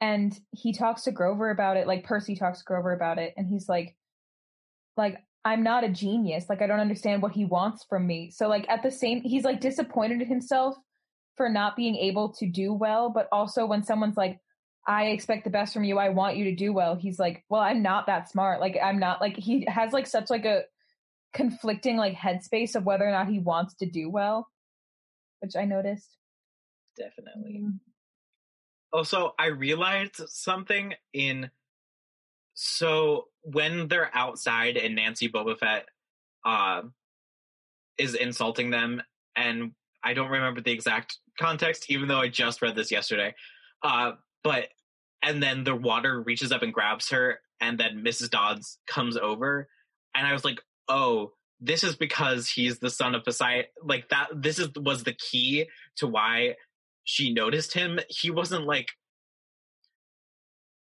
And 0.01 0.39
he 0.53 0.73
talks 0.73 1.03
to 1.03 1.13
Grover 1.13 1.51
about 1.51 1.77
it, 1.77 1.87
like 1.87 2.05
Percy 2.05 2.35
talks 2.35 2.61
to 2.61 2.65
Grover 2.65 2.93
about 2.93 3.19
it, 3.19 3.35
and 3.37 3.47
he's 3.47 3.69
like, 3.69 3.97
like, 4.97 5.19
I'm 5.45 5.63
not 5.63 5.85
a 5.85 5.89
genius. 5.89 6.47
Like 6.49 6.63
I 6.63 6.67
don't 6.67 6.81
understand 6.81 7.23
what 7.23 7.33
he 7.33 7.45
wants 7.45 7.85
from 7.89 8.07
me. 8.07 8.31
So 8.31 8.49
like 8.49 8.69
at 8.69 8.83
the 8.83 8.91
same 8.91 9.23
he's 9.23 9.45
like 9.45 9.61
disappointed 9.61 10.21
in 10.21 10.29
himself 10.29 10.77
for 11.37 11.49
not 11.49 11.77
being 11.77 11.97
able 11.97 12.35
to 12.35 12.47
do 12.47 12.73
well, 12.73 13.09
but 13.09 13.29
also 13.33 13.65
when 13.65 13.83
someone's 13.83 14.17
like, 14.17 14.39
I 14.87 15.07
expect 15.07 15.45
the 15.45 15.51
best 15.51 15.73
from 15.73 15.85
you. 15.85 15.99
I 15.99 16.11
want 16.11 16.37
you 16.37 16.45
to 16.45 16.55
do 16.55 16.73
well. 16.73 16.97
He's 16.97 17.19
like, 17.19 17.45
well, 17.49 17.61
I'm 17.61 17.83
not 17.83 18.07
that 18.07 18.29
smart. 18.29 18.61
Like, 18.61 18.77
I'm 18.83 18.99
not 18.99 19.21
like 19.21 19.37
he 19.37 19.67
has 19.69 19.93
like 19.93 20.07
such 20.07 20.31
like 20.31 20.45
a 20.45 20.63
conflicting 21.33 21.97
like 21.97 22.15
headspace 22.15 22.75
of 22.75 22.85
whether 22.85 23.07
or 23.07 23.13
not 23.13 23.29
he 23.29 23.39
wants 23.39 23.75
to 23.77 23.87
do 23.87 24.11
well, 24.11 24.49
which 25.41 25.57
I 25.57 25.65
noticed. 25.65 26.17
Definitely. 26.99 27.61
Mm-hmm. 27.63 27.90
Also, 28.93 29.35
I 29.39 29.47
realized 29.47 30.17
something 30.29 30.95
in 31.13 31.51
so 32.55 33.29
when 33.43 33.89
they're 33.89 34.11
outside 34.15 34.77
and 34.77 34.95
Nancy 34.95 35.29
Bobofit 35.29 35.83
uh, 36.45 36.83
is 37.97 38.15
insulting 38.15 38.71
them, 38.71 39.03
and 39.37 39.73
I 40.03 40.15
don't 40.15 40.31
remember 40.31 40.61
the 40.61 40.73
exact 40.73 41.19
context, 41.39 41.91
even 41.91 42.09
though 42.09 42.21
I 42.21 42.29
just 42.29 42.61
read 42.63 42.75
this 42.75 42.91
yesterday. 42.91 43.35
Uh, 43.83 44.13
but 44.43 44.69
and 45.23 45.43
then 45.43 45.65
the 45.65 45.75
water 45.75 46.21
reaches 46.21 46.53
up 46.53 46.63
and 46.63 46.73
grabs 46.73 47.11
her, 47.11 47.41
and 47.61 47.79
then 47.79 48.03
Mrs. 48.05 48.31
Dodds 48.31 48.79
comes 48.87 49.17
over, 49.17 49.69
and 50.15 50.27
I 50.27 50.33
was 50.33 50.45
like, 50.45 50.61
oh, 50.89 51.33
this 51.61 51.85
is 51.85 51.97
because 51.97 52.49
he's 52.49 52.79
the 52.79 52.91
son 52.91 53.15
of 53.15 53.25
Poseidon. 53.25 53.67
Like 53.83 54.09
that, 54.09 54.29
this 54.35 54.59
is 54.59 54.71
was 54.77 55.05
the 55.05 55.13
key 55.13 55.67
to 55.97 56.07
why 56.07 56.57
she 57.05 57.33
noticed 57.33 57.75
him. 57.75 57.99
He 58.09 58.31
wasn't 58.31 58.67
like 58.67 58.89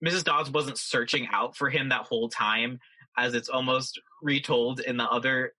Mrs. 0.04 0.24
Dodds 0.24 0.50
wasn't 0.50 0.78
searching 0.78 1.28
out 1.32 1.56
for 1.56 1.70
him 1.70 1.88
that 1.88 2.06
whole 2.06 2.28
time, 2.28 2.78
as 3.16 3.34
it's 3.34 3.48
almost 3.48 4.00
retold 4.22 4.80
in 4.80 4.96
the 4.96 5.04
other 5.04 5.54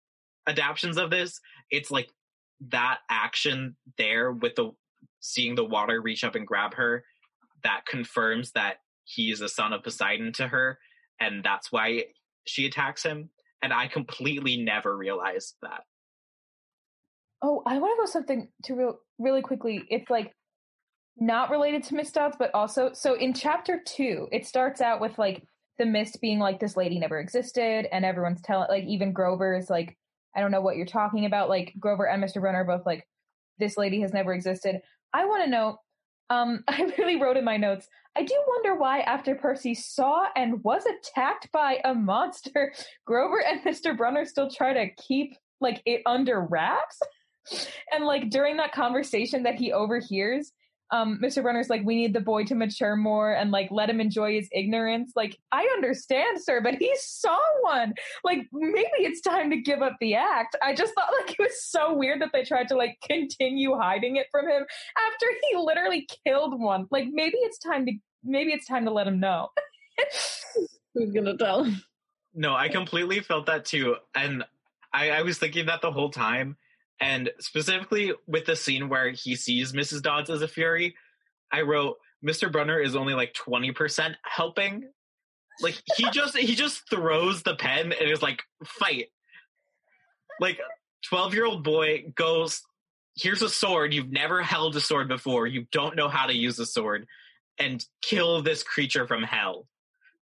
adaptations 0.47 0.97
of 0.97 1.09
this. 1.09 1.39
It's 1.71 1.91
like 1.91 2.09
that 2.69 2.99
action 3.09 3.75
there 3.97 4.31
with 4.31 4.55
the 4.55 4.71
seeing 5.19 5.55
the 5.55 5.65
water 5.65 6.01
reach 6.01 6.23
up 6.23 6.35
and 6.35 6.45
grab 6.47 6.75
her 6.75 7.03
that 7.63 7.85
confirms 7.85 8.51
that 8.51 8.77
he's 9.03 9.41
a 9.41 9.49
son 9.49 9.73
of 9.73 9.83
Poseidon 9.83 10.31
to 10.33 10.47
her, 10.47 10.79
and 11.19 11.43
that's 11.43 11.71
why 11.71 12.05
she 12.45 12.65
attacks 12.65 13.03
him. 13.03 13.29
And 13.61 13.73
I 13.73 13.87
completely 13.87 14.57
never 14.57 14.95
realized 14.95 15.55
that. 15.63 15.81
Oh, 17.41 17.61
I 17.65 17.77
want 17.77 17.97
to 17.97 18.01
go 18.01 18.11
something 18.11 18.47
to 18.63 18.75
real 18.75 18.99
really 19.19 19.41
quickly. 19.41 19.83
It's 19.89 20.09
like 20.09 20.33
not 21.17 21.49
related 21.49 21.83
to 21.83 21.95
Miss 21.95 22.11
Dodds, 22.11 22.35
but 22.37 22.51
also 22.53 22.91
so 22.93 23.15
in 23.15 23.33
chapter 23.33 23.81
two, 23.85 24.27
it 24.31 24.45
starts 24.45 24.81
out 24.81 25.01
with 25.01 25.17
like 25.17 25.43
the 25.77 25.85
mist 25.85 26.19
being 26.21 26.39
like 26.39 26.59
this 26.59 26.77
lady 26.77 26.99
never 26.99 27.19
existed, 27.19 27.87
and 27.91 28.03
everyone's 28.03 28.41
telling 28.41 28.67
like 28.69 28.85
even 28.85 29.13
Grover 29.13 29.55
is 29.55 29.69
like, 29.69 29.97
I 30.35 30.41
don't 30.41 30.51
know 30.51 30.61
what 30.61 30.77
you're 30.77 30.85
talking 30.85 31.25
about. 31.25 31.49
Like 31.49 31.73
Grover 31.79 32.07
and 32.07 32.23
Mr. 32.23 32.41
Brunner 32.41 32.63
both 32.63 32.85
like, 32.85 33.07
this 33.59 33.77
lady 33.77 34.01
has 34.01 34.13
never 34.13 34.33
existed. 34.33 34.81
I 35.13 35.25
want 35.25 35.43
to 35.43 35.49
know 35.49 35.77
um, 36.29 36.63
I 36.67 36.91
really 36.97 37.19
wrote 37.19 37.37
in 37.37 37.45
my 37.45 37.57
notes. 37.57 37.87
I 38.15 38.23
do 38.23 38.35
wonder 38.47 38.75
why, 38.75 39.01
after 39.01 39.35
Percy 39.35 39.75
saw 39.75 40.25
and 40.35 40.63
was 40.63 40.83
attacked 40.85 41.51
by 41.51 41.79
a 41.85 41.93
monster, 41.93 42.73
Grover 43.05 43.43
and 43.43 43.61
Mr. 43.61 43.95
Brunner 43.95 44.25
still 44.25 44.49
try 44.49 44.73
to 44.73 44.89
keep 45.01 45.35
like 45.61 45.81
it 45.85 46.01
under 46.05 46.41
wraps. 46.41 46.99
and 47.91 48.05
like 48.05 48.29
during 48.29 48.57
that 48.57 48.71
conversation 48.71 49.43
that 49.43 49.55
he 49.55 49.71
overhears, 49.71 50.51
um, 50.91 51.19
Mr. 51.21 51.43
Brunner's 51.43 51.69
like, 51.69 51.83
we 51.83 51.95
need 51.95 52.13
the 52.13 52.21
boy 52.21 52.45
to 52.45 52.55
mature 52.55 52.95
more 52.95 53.33
and 53.33 53.51
like 53.51 53.69
let 53.71 53.89
him 53.89 53.99
enjoy 53.99 54.33
his 54.33 54.47
ignorance. 54.53 55.11
Like, 55.15 55.37
I 55.51 55.63
understand, 55.75 56.41
sir, 56.41 56.61
but 56.61 56.75
he 56.75 56.93
saw 56.97 57.37
one. 57.61 57.93
Like, 58.23 58.47
maybe 58.53 58.87
it's 58.99 59.21
time 59.21 59.49
to 59.49 59.57
give 59.57 59.81
up 59.81 59.97
the 59.99 60.15
act. 60.15 60.55
I 60.63 60.73
just 60.73 60.93
thought 60.93 61.09
like 61.21 61.31
it 61.31 61.39
was 61.39 61.61
so 61.61 61.93
weird 61.93 62.21
that 62.21 62.29
they 62.31 62.43
tried 62.43 62.69
to 62.69 62.75
like 62.75 62.97
continue 63.03 63.75
hiding 63.75 64.15
it 64.15 64.27
from 64.31 64.47
him 64.47 64.65
after 65.07 65.25
he 65.43 65.57
literally 65.57 66.07
killed 66.25 66.59
one. 66.59 66.87
Like, 66.89 67.07
maybe 67.11 67.37
it's 67.39 67.57
time 67.57 67.85
to 67.85 67.91
maybe 68.23 68.53
it's 68.53 68.65
time 68.65 68.85
to 68.85 68.91
let 68.91 69.07
him 69.07 69.19
know. 69.19 69.49
Who's 70.93 71.11
gonna 71.11 71.37
tell? 71.37 71.71
No, 72.33 72.55
I 72.55 72.69
completely 72.69 73.19
felt 73.19 73.47
that 73.47 73.65
too. 73.65 73.97
And 74.15 74.43
I, 74.93 75.09
I 75.09 75.21
was 75.23 75.37
thinking 75.37 75.65
that 75.65 75.81
the 75.81 75.91
whole 75.91 76.11
time 76.11 76.55
and 76.99 77.29
specifically 77.39 78.13
with 78.25 78.45
the 78.45 78.55
scene 78.55 78.89
where 78.89 79.11
he 79.11 79.35
sees 79.35 79.73
Mrs. 79.73 80.01
Dodds 80.01 80.29
as 80.29 80.41
a 80.41 80.47
Fury, 80.47 80.95
I 81.51 81.61
wrote 81.61 81.97
Mr. 82.25 82.51
Brunner 82.51 82.79
is 82.79 82.95
only 82.95 83.13
like 83.13 83.33
20% 83.33 84.15
helping. 84.23 84.89
Like 85.61 85.81
he 85.95 86.09
just 86.11 86.37
he 86.37 86.55
just 86.55 86.89
throws 86.89 87.43
the 87.43 87.55
pen 87.55 87.93
and 87.93 88.11
is 88.11 88.21
like, 88.21 88.41
fight. 88.65 89.07
Like 90.39 90.59
12 91.09 91.33
year 91.33 91.45
old 91.45 91.63
boy 91.63 92.05
goes, 92.15 92.61
here's 93.15 93.41
a 93.41 93.49
sword. 93.49 93.93
You've 93.93 94.11
never 94.11 94.41
held 94.41 94.75
a 94.75 94.81
sword 94.81 95.07
before. 95.07 95.47
You 95.47 95.65
don't 95.71 95.95
know 95.95 96.09
how 96.09 96.27
to 96.27 96.33
use 96.33 96.59
a 96.59 96.65
sword 96.65 97.05
and 97.59 97.83
kill 98.01 98.41
this 98.41 98.63
creature 98.63 99.07
from 99.07 99.23
hell. 99.23 99.67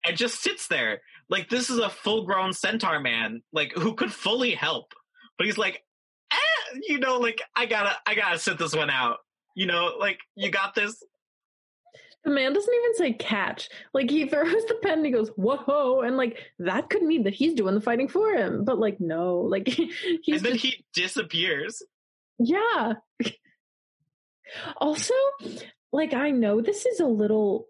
And 0.05 0.17
just 0.17 0.41
sits 0.41 0.67
there. 0.67 1.01
Like 1.29 1.49
this 1.49 1.69
is 1.69 1.79
a 1.79 1.89
full 1.89 2.25
grown 2.25 2.53
centaur 2.53 2.99
man, 2.99 3.41
like 3.53 3.73
who 3.73 3.95
could 3.95 4.11
fully 4.11 4.51
help. 4.51 4.93
But 5.37 5.47
he's 5.47 5.57
like, 5.57 5.83
you 6.87 6.99
know, 6.99 7.17
like 7.19 7.41
I 7.55 7.65
gotta, 7.65 7.95
I 8.05 8.15
gotta 8.15 8.37
sit 8.37 8.57
this 8.57 8.75
one 8.75 8.89
out. 8.89 9.17
You 9.55 9.67
know, 9.67 9.93
like 9.99 10.19
you 10.35 10.49
got 10.49 10.75
this. 10.75 11.03
The 12.23 12.31
man 12.31 12.53
doesn't 12.53 12.73
even 12.73 12.95
say 12.95 13.13
catch. 13.13 13.69
Like 13.93 14.09
he 14.09 14.27
throws 14.27 14.65
the 14.65 14.79
pen 14.81 14.99
and 14.99 15.05
he 15.05 15.11
goes, 15.11 15.29
whoa, 15.35 16.01
and 16.01 16.15
like 16.15 16.37
that 16.59 16.89
could 16.89 17.03
mean 17.03 17.23
that 17.23 17.33
he's 17.33 17.53
doing 17.53 17.75
the 17.75 17.81
fighting 17.81 18.07
for 18.07 18.31
him. 18.33 18.63
But 18.63 18.79
like 18.79 18.99
no, 18.99 19.37
like 19.39 19.67
he's 19.67 20.37
And 20.37 20.45
then 20.45 20.53
just... 20.53 20.65
he 20.65 20.85
disappears. 20.93 21.83
Yeah. 22.39 22.93
also, 24.77 25.13
like 25.91 26.13
I 26.13 26.31
know 26.31 26.61
this 26.61 26.85
is 26.85 26.99
a 26.99 27.05
little 27.05 27.67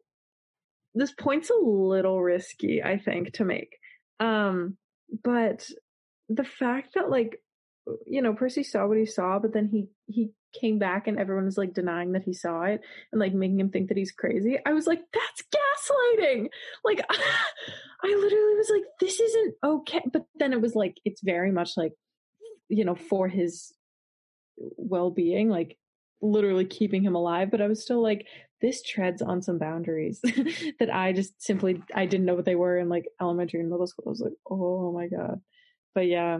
this 0.96 1.12
point's 1.12 1.50
a 1.50 1.66
little 1.66 2.22
risky, 2.22 2.84
I 2.84 2.98
think, 2.98 3.34
to 3.34 3.46
make. 3.46 3.78
Um, 4.20 4.78
but 5.24 5.68
the 6.30 6.44
fact 6.44 6.94
that 6.96 7.10
like 7.10 7.42
you 8.06 8.22
know, 8.22 8.34
Percy 8.34 8.64
saw 8.64 8.86
what 8.88 8.98
he 8.98 9.06
saw, 9.06 9.40
but 9.40 9.54
then 9.54 9.68
he 9.68 9.88
he 10.08 10.32
came 10.54 10.78
back 10.80 11.08
and 11.08 11.20
everyone 11.20 11.46
was 11.46 11.58
like 11.58 11.74
denying 11.74 12.12
that 12.12 12.24
he 12.24 12.34
saw 12.34 12.64
it 12.64 12.82
and 13.12 13.20
like 13.20 13.34
making 13.34 13.60
him 13.60 13.70
think 13.70 13.90
that 13.90 13.98
he's 13.98 14.12
crazy. 14.12 14.58
I 14.66 14.74
was 14.74 14.88
like, 14.88 15.02
that's 15.12 15.44
gaslighting. 15.52 16.50
Like 16.86 17.04
I 17.10 18.08
literally 18.08 18.56
was 18.56 18.70
like, 18.70 18.84
this 19.00 19.20
isn't 19.20 19.56
okay. 19.64 20.02
But 20.12 20.26
then 20.36 20.54
it 20.54 20.62
was 20.62 20.76
like 20.76 20.98
it's 21.04 21.22
very 21.22 21.52
much 21.52 21.72
like, 21.76 21.94
you 22.70 22.86
know, 22.86 22.96
for 22.96 23.28
his 23.28 23.74
well-being, 24.58 25.50
like 25.50 25.78
literally 26.22 26.66
keeping 26.66 27.04
him 27.04 27.16
alive. 27.16 27.52
But 27.52 27.62
I 27.62 27.68
was 27.68 27.82
still 27.82 28.02
like, 28.02 28.28
this 28.62 28.82
treads 28.82 29.22
on 29.22 29.42
some 29.42 29.58
boundaries 29.58 30.22
that 30.80 30.94
I 30.94 31.12
just 31.12 31.42
simply 31.42 31.84
I 31.94 32.06
didn't 32.06 32.26
know 32.26 32.36
what 32.36 32.46
they 32.46 32.56
were 32.56 32.78
in 32.78 32.88
like 32.88 33.06
elementary 33.20 33.60
and 33.60 33.70
middle 33.70 33.88
school. 33.88 34.06
I 34.08 34.10
was 34.10 34.22
like, 34.22 34.34
oh 34.50 34.94
my 34.94 35.08
God. 35.08 35.42
But 35.94 36.08
yeah, 36.08 36.40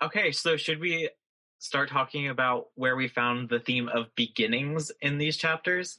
Okay, 0.00 0.32
so 0.32 0.56
should 0.56 0.80
we 0.80 1.10
start 1.58 1.90
talking 1.90 2.28
about 2.28 2.68
where 2.74 2.96
we 2.96 3.08
found 3.08 3.48
the 3.48 3.60
theme 3.60 3.88
of 3.88 4.14
beginnings 4.14 4.90
in 5.00 5.18
these 5.18 5.36
chapters? 5.36 5.98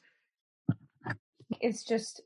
It's 1.62 1.84
just 1.84 2.22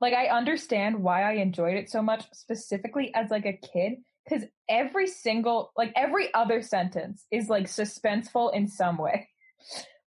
like 0.00 0.14
I 0.14 0.26
understand 0.26 1.02
why 1.02 1.22
I 1.22 1.32
enjoyed 1.34 1.76
it 1.76 1.90
so 1.90 2.00
much, 2.00 2.24
specifically 2.32 3.12
as 3.14 3.30
like 3.30 3.44
a 3.44 3.52
kid, 3.52 3.98
because 4.24 4.44
every 4.68 5.06
single 5.06 5.72
like 5.76 5.92
every 5.96 6.32
other 6.34 6.62
sentence 6.62 7.26
is 7.30 7.48
like 7.48 7.66
suspenseful 7.66 8.54
in 8.54 8.68
some 8.68 8.98
way. 8.98 9.28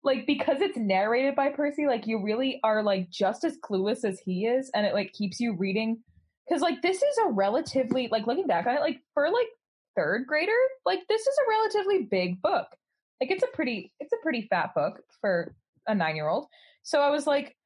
Like 0.06 0.26
because 0.26 0.60
it's 0.60 0.76
narrated 0.76 1.34
by 1.34 1.48
Percy, 1.48 1.86
like 1.86 2.06
you 2.06 2.22
really 2.22 2.60
are 2.62 2.82
like 2.82 3.08
just 3.08 3.42
as 3.42 3.56
clueless 3.64 4.04
as 4.04 4.20
he 4.20 4.44
is, 4.44 4.70
and 4.74 4.84
it 4.84 4.92
like 4.92 5.14
keeps 5.14 5.40
you 5.40 5.56
reading. 5.56 6.02
Because 6.48 6.60
like 6.62 6.82
this 6.82 6.96
is 6.98 7.18
a 7.26 7.30
relatively 7.30 8.08
like 8.10 8.26
looking 8.26 8.46
back 8.46 8.66
on 8.66 8.76
it, 8.76 8.80
like 8.80 9.00
for 9.14 9.26
like 9.30 9.48
third 9.96 10.26
grader, 10.26 10.52
like 10.84 11.00
this 11.08 11.22
is 11.22 11.34
a 11.38 11.50
relatively 11.50 12.02
big 12.10 12.42
book. 12.42 12.66
Like 13.20 13.30
it's 13.30 13.42
a 13.42 13.48
pretty 13.54 13.92
it's 14.00 14.12
a 14.12 14.22
pretty 14.22 14.46
fat 14.50 14.74
book 14.74 15.00
for 15.20 15.54
a 15.86 15.94
nine 15.94 16.16
year 16.16 16.28
old. 16.28 16.46
So 16.82 17.00
I 17.00 17.10
was 17.10 17.26
like, 17.26 17.56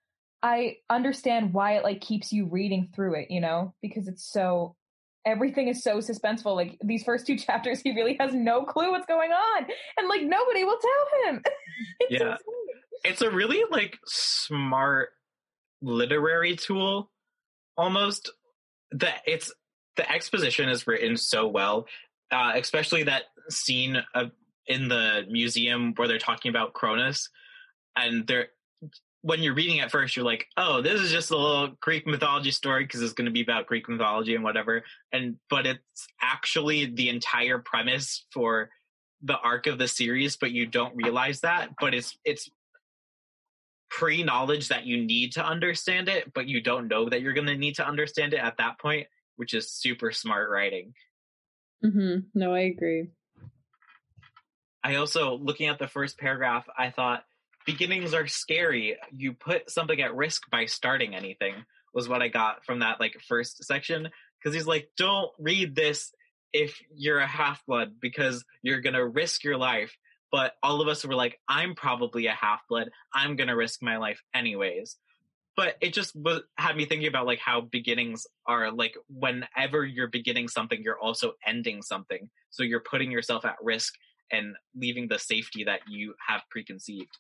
I 0.42 0.76
understand 0.88 1.52
why 1.52 1.76
it 1.76 1.84
like 1.84 2.00
keeps 2.00 2.32
you 2.32 2.46
reading 2.46 2.90
through 2.94 3.14
it, 3.16 3.30
you 3.30 3.40
know, 3.40 3.74
because 3.82 4.06
it's 4.06 4.30
so 4.30 4.76
everything 5.26 5.68
is 5.68 5.82
so 5.82 5.98
suspenseful. 5.98 6.54
Like 6.54 6.78
these 6.82 7.02
first 7.02 7.26
two 7.26 7.36
chapters, 7.38 7.80
he 7.80 7.90
really 7.94 8.16
has 8.20 8.32
no 8.34 8.64
clue 8.64 8.90
what's 8.92 9.06
going 9.06 9.32
on, 9.32 9.66
and 9.96 10.08
like 10.08 10.22
nobody 10.22 10.64
will 10.64 10.78
tell 10.78 11.32
him. 11.32 11.42
it's 12.00 12.12
Yeah. 12.12 12.32
insane. 12.32 12.44
It's 13.04 13.22
a 13.22 13.30
really 13.30 13.62
like 13.70 13.96
smart 14.06 15.10
literary 15.80 16.56
tool 16.56 17.10
almost 17.76 18.32
that 18.92 19.22
it's 19.26 19.52
the 19.96 20.10
exposition 20.10 20.68
is 20.68 20.86
written 20.86 21.16
so 21.16 21.46
well 21.46 21.86
uh, 22.30 22.52
especially 22.56 23.04
that 23.04 23.22
scene 23.48 23.96
of, 24.14 24.30
in 24.66 24.88
the 24.88 25.24
museum 25.30 25.94
where 25.96 26.06
they're 26.06 26.18
talking 26.18 26.50
about 26.50 26.74
cronus 26.74 27.30
and 27.96 28.26
they're 28.26 28.48
when 29.22 29.42
you're 29.42 29.54
reading 29.54 29.80
at 29.80 29.90
first 29.90 30.14
you're 30.14 30.24
like 30.24 30.46
oh 30.56 30.80
this 30.80 31.00
is 31.00 31.10
just 31.10 31.30
a 31.30 31.36
little 31.36 31.74
greek 31.80 32.06
mythology 32.06 32.50
story 32.50 32.84
because 32.84 33.02
it's 33.02 33.14
going 33.14 33.24
to 33.24 33.32
be 33.32 33.42
about 33.42 33.66
greek 33.66 33.88
mythology 33.88 34.34
and 34.34 34.44
whatever 34.44 34.84
and 35.12 35.36
but 35.50 35.66
it's 35.66 36.06
actually 36.22 36.86
the 36.86 37.08
entire 37.08 37.58
premise 37.58 38.24
for 38.32 38.70
the 39.22 39.36
arc 39.38 39.66
of 39.66 39.78
the 39.78 39.88
series 39.88 40.36
but 40.36 40.52
you 40.52 40.66
don't 40.66 40.94
realize 40.94 41.40
that 41.40 41.70
but 41.80 41.94
it's 41.94 42.16
it's 42.24 42.48
pre-knowledge 43.90 44.68
that 44.68 44.84
you 44.84 45.04
need 45.04 45.32
to 45.32 45.44
understand 45.44 46.08
it 46.08 46.32
but 46.34 46.46
you 46.46 46.60
don't 46.60 46.88
know 46.88 47.08
that 47.08 47.22
you're 47.22 47.32
going 47.32 47.46
to 47.46 47.56
need 47.56 47.74
to 47.76 47.86
understand 47.86 48.34
it 48.34 48.38
at 48.38 48.56
that 48.58 48.78
point 48.78 49.06
which 49.36 49.54
is 49.54 49.70
super 49.70 50.10
smart 50.10 50.50
writing. 50.50 50.92
Hmm 51.82 52.18
No, 52.34 52.52
I 52.54 52.60
agree. 52.60 53.08
i 54.84 54.96
also 54.96 55.36
looking 55.36 55.68
at 55.68 55.78
the 55.78 55.88
first 55.88 56.18
paragraph 56.18 56.66
i 56.76 56.90
thought 56.90 57.24
beginnings 57.66 58.14
are 58.14 58.26
scary. 58.26 58.96
You 59.12 59.34
put 59.34 59.70
something 59.70 60.00
at 60.00 60.14
risk 60.14 60.48
by 60.50 60.64
starting 60.64 61.14
anything 61.14 61.54
was 61.92 62.08
what 62.08 62.22
i 62.22 62.28
got 62.28 62.64
from 62.64 62.78
that 62.80 63.00
like 63.00 63.14
first 63.28 63.62
section 63.64 64.08
because 64.38 64.54
he's 64.54 64.66
like 64.66 64.88
don't 64.96 65.30
read 65.38 65.74
this 65.74 66.12
if 66.52 66.80
you're 66.94 67.18
a 67.18 67.26
half-blood 67.26 67.94
because 68.00 68.44
you're 68.62 68.80
going 68.80 68.94
to 68.94 69.06
risk 69.06 69.44
your 69.44 69.58
life 69.58 69.96
but 70.30 70.54
all 70.62 70.80
of 70.80 70.88
us 70.88 71.04
were 71.04 71.14
like 71.14 71.38
i'm 71.48 71.74
probably 71.74 72.26
a 72.26 72.32
half-blood 72.32 72.88
i'm 73.14 73.36
going 73.36 73.48
to 73.48 73.56
risk 73.56 73.82
my 73.82 73.96
life 73.96 74.20
anyways 74.34 74.96
but 75.56 75.74
it 75.80 75.92
just 75.92 76.14
was, 76.14 76.42
had 76.56 76.76
me 76.76 76.84
thinking 76.84 77.08
about 77.08 77.26
like 77.26 77.40
how 77.40 77.60
beginnings 77.60 78.26
are 78.46 78.70
like 78.70 78.94
whenever 79.08 79.84
you're 79.84 80.08
beginning 80.08 80.48
something 80.48 80.82
you're 80.82 81.00
also 81.00 81.32
ending 81.46 81.82
something 81.82 82.28
so 82.50 82.62
you're 82.62 82.80
putting 82.80 83.10
yourself 83.10 83.44
at 83.44 83.56
risk 83.62 83.94
and 84.30 84.54
leaving 84.76 85.08
the 85.08 85.18
safety 85.18 85.64
that 85.64 85.80
you 85.88 86.14
have 86.26 86.42
preconceived 86.50 87.18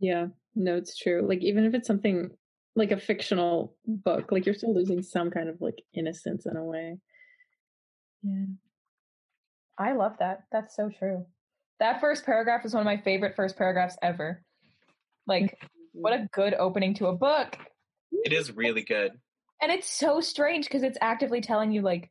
Yeah, 0.00 0.26
no, 0.54 0.76
it's 0.76 0.96
true. 0.96 1.24
Like 1.26 1.40
even 1.42 1.64
if 1.64 1.74
it's 1.74 1.86
something 1.86 2.30
like 2.76 2.90
a 2.90 2.98
fictional 2.98 3.76
book, 3.86 4.32
like 4.32 4.46
you're 4.46 4.54
still 4.54 4.74
losing 4.74 5.02
some 5.02 5.30
kind 5.30 5.48
of 5.48 5.60
like 5.60 5.80
innocence 5.94 6.46
in 6.46 6.56
a 6.56 6.64
way. 6.64 6.98
Yeah. 8.22 8.46
I 9.78 9.92
love 9.92 10.16
that. 10.18 10.44
That's 10.52 10.76
so 10.76 10.90
true. 10.90 11.26
That 11.80 12.00
first 12.00 12.24
paragraph 12.24 12.64
is 12.64 12.74
one 12.74 12.80
of 12.80 12.86
my 12.86 12.98
favorite 12.98 13.34
first 13.34 13.56
paragraphs 13.56 13.96
ever. 14.02 14.42
Like, 15.26 15.58
what 15.92 16.12
a 16.12 16.28
good 16.32 16.54
opening 16.54 16.94
to 16.94 17.06
a 17.06 17.14
book. 17.14 17.56
it 18.12 18.32
is 18.32 18.52
really 18.52 18.82
good 18.82 19.12
And 19.62 19.72
it's 19.72 19.90
so 19.90 20.20
strange 20.20 20.66
because 20.66 20.82
it's 20.82 20.98
actively 21.00 21.40
telling 21.40 21.72
you, 21.72 21.82
like, 21.82 22.10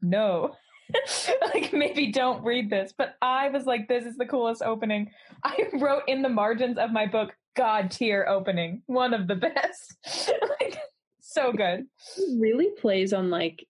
no. 0.00 0.54
like, 1.54 1.72
maybe 1.72 2.12
don't 2.12 2.44
read 2.44 2.70
this. 2.70 2.94
But 2.96 3.16
I 3.20 3.48
was 3.48 3.66
like, 3.66 3.88
this 3.88 4.04
is 4.04 4.16
the 4.16 4.26
coolest 4.26 4.62
opening. 4.62 5.10
I 5.44 5.68
wrote 5.74 6.04
in 6.06 6.22
the 6.22 6.28
margins 6.28 6.78
of 6.78 6.92
my 6.92 7.06
book, 7.06 7.34
God 7.56 7.90
tier 7.90 8.26
opening. 8.28 8.82
One 8.86 9.14
of 9.14 9.26
the 9.26 9.34
best. 9.34 9.96
like, 10.60 10.78
so 11.20 11.52
good. 11.52 11.86
It 12.16 12.40
really 12.40 12.70
plays 12.78 13.12
on 13.12 13.30
like 13.30 13.66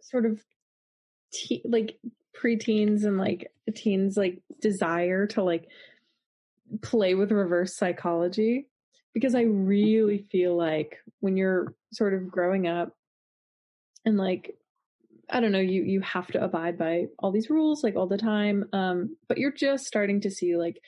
sort 0.00 0.26
of 0.26 0.40
te- 1.32 1.62
like 1.64 1.98
preteens 2.40 3.04
and 3.04 3.18
like 3.18 3.52
teens 3.74 4.16
like 4.16 4.40
desire 4.60 5.26
to 5.28 5.42
like 5.42 5.68
play 6.82 7.14
with 7.14 7.32
reverse 7.32 7.76
psychology. 7.76 8.66
Because 9.14 9.34
I 9.34 9.42
really 9.42 10.18
feel 10.30 10.56
like 10.56 10.98
when 11.20 11.36
you're 11.36 11.74
sort 11.92 12.14
of 12.14 12.30
growing 12.30 12.66
up 12.68 12.94
and 14.04 14.16
like 14.16 14.56
I 15.30 15.40
don't 15.40 15.52
know 15.52 15.58
you 15.58 15.82
you 15.82 16.00
have 16.00 16.28
to 16.28 16.42
abide 16.42 16.78
by 16.78 17.06
all 17.18 17.32
these 17.32 17.50
rules 17.50 17.82
like 17.82 17.96
all 17.96 18.06
the 18.06 18.16
time 18.16 18.64
um 18.72 19.16
but 19.28 19.38
you're 19.38 19.52
just 19.52 19.86
starting 19.86 20.22
to 20.22 20.30
see 20.30 20.56
like 20.56 20.80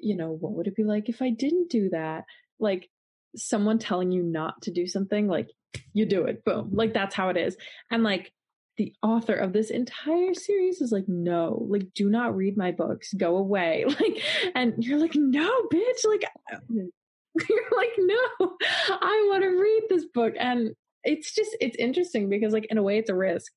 you 0.00 0.16
know 0.16 0.32
what 0.32 0.52
would 0.52 0.66
it 0.66 0.76
be 0.76 0.84
like 0.84 1.08
if 1.08 1.20
I 1.20 1.30
didn't 1.30 1.70
do 1.70 1.90
that? 1.90 2.24
Like 2.58 2.88
someone 3.36 3.78
telling 3.78 4.10
you 4.10 4.22
not 4.22 4.62
to 4.62 4.72
do 4.72 4.86
something 4.86 5.28
like 5.28 5.50
you 5.92 6.06
do 6.06 6.24
it 6.24 6.44
boom 6.44 6.70
like 6.72 6.94
that's 6.94 7.14
how 7.14 7.28
it 7.28 7.36
is. 7.36 7.56
And 7.90 8.02
like 8.02 8.32
the 8.78 8.94
author 9.02 9.34
of 9.34 9.52
this 9.52 9.70
entire 9.70 10.32
series 10.34 10.80
is 10.80 10.92
like 10.92 11.08
no 11.08 11.66
like 11.68 11.92
do 11.94 12.08
not 12.08 12.34
read 12.34 12.56
my 12.56 12.70
books. 12.70 13.12
Go 13.12 13.36
away. 13.36 13.84
Like 14.00 14.22
and 14.54 14.74
you're 14.78 15.00
like 15.00 15.16
no 15.16 15.50
bitch 15.72 16.04
like 16.06 16.24
you're 16.70 17.70
like 17.76 17.90
no 17.98 18.56
i 18.90 19.26
want 19.30 19.42
to 19.42 19.48
read 19.48 19.82
this 19.88 20.04
book. 20.14 20.34
And 20.38 20.70
it's 21.02 21.34
just 21.34 21.56
it's 21.60 21.76
interesting 21.76 22.30
because 22.30 22.52
like 22.52 22.66
in 22.70 22.78
a 22.78 22.82
way 22.82 22.98
it's 22.98 23.10
a 23.10 23.14
risk. 23.14 23.52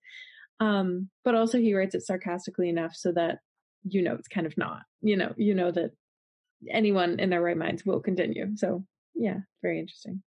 Um 0.60 1.10
but 1.24 1.36
also 1.36 1.60
he 1.60 1.76
writes 1.76 1.94
it 1.94 2.02
sarcastically 2.02 2.70
enough 2.70 2.96
so 2.96 3.12
that 3.12 3.40
you 3.84 4.02
know 4.02 4.16
it's 4.16 4.28
kind 4.28 4.48
of 4.48 4.58
not 4.58 4.82
you 5.02 5.18
know 5.18 5.34
you 5.38 5.54
know 5.54 5.72
that 5.72 5.92
anyone 6.70 7.20
in 7.20 7.30
their 7.30 7.42
right 7.42 7.58
minds 7.58 7.86
will 7.86 8.00
continue. 8.00 8.56
So 8.56 8.84
yeah 9.14 9.38
very 9.62 9.80
interesting. 9.80 10.24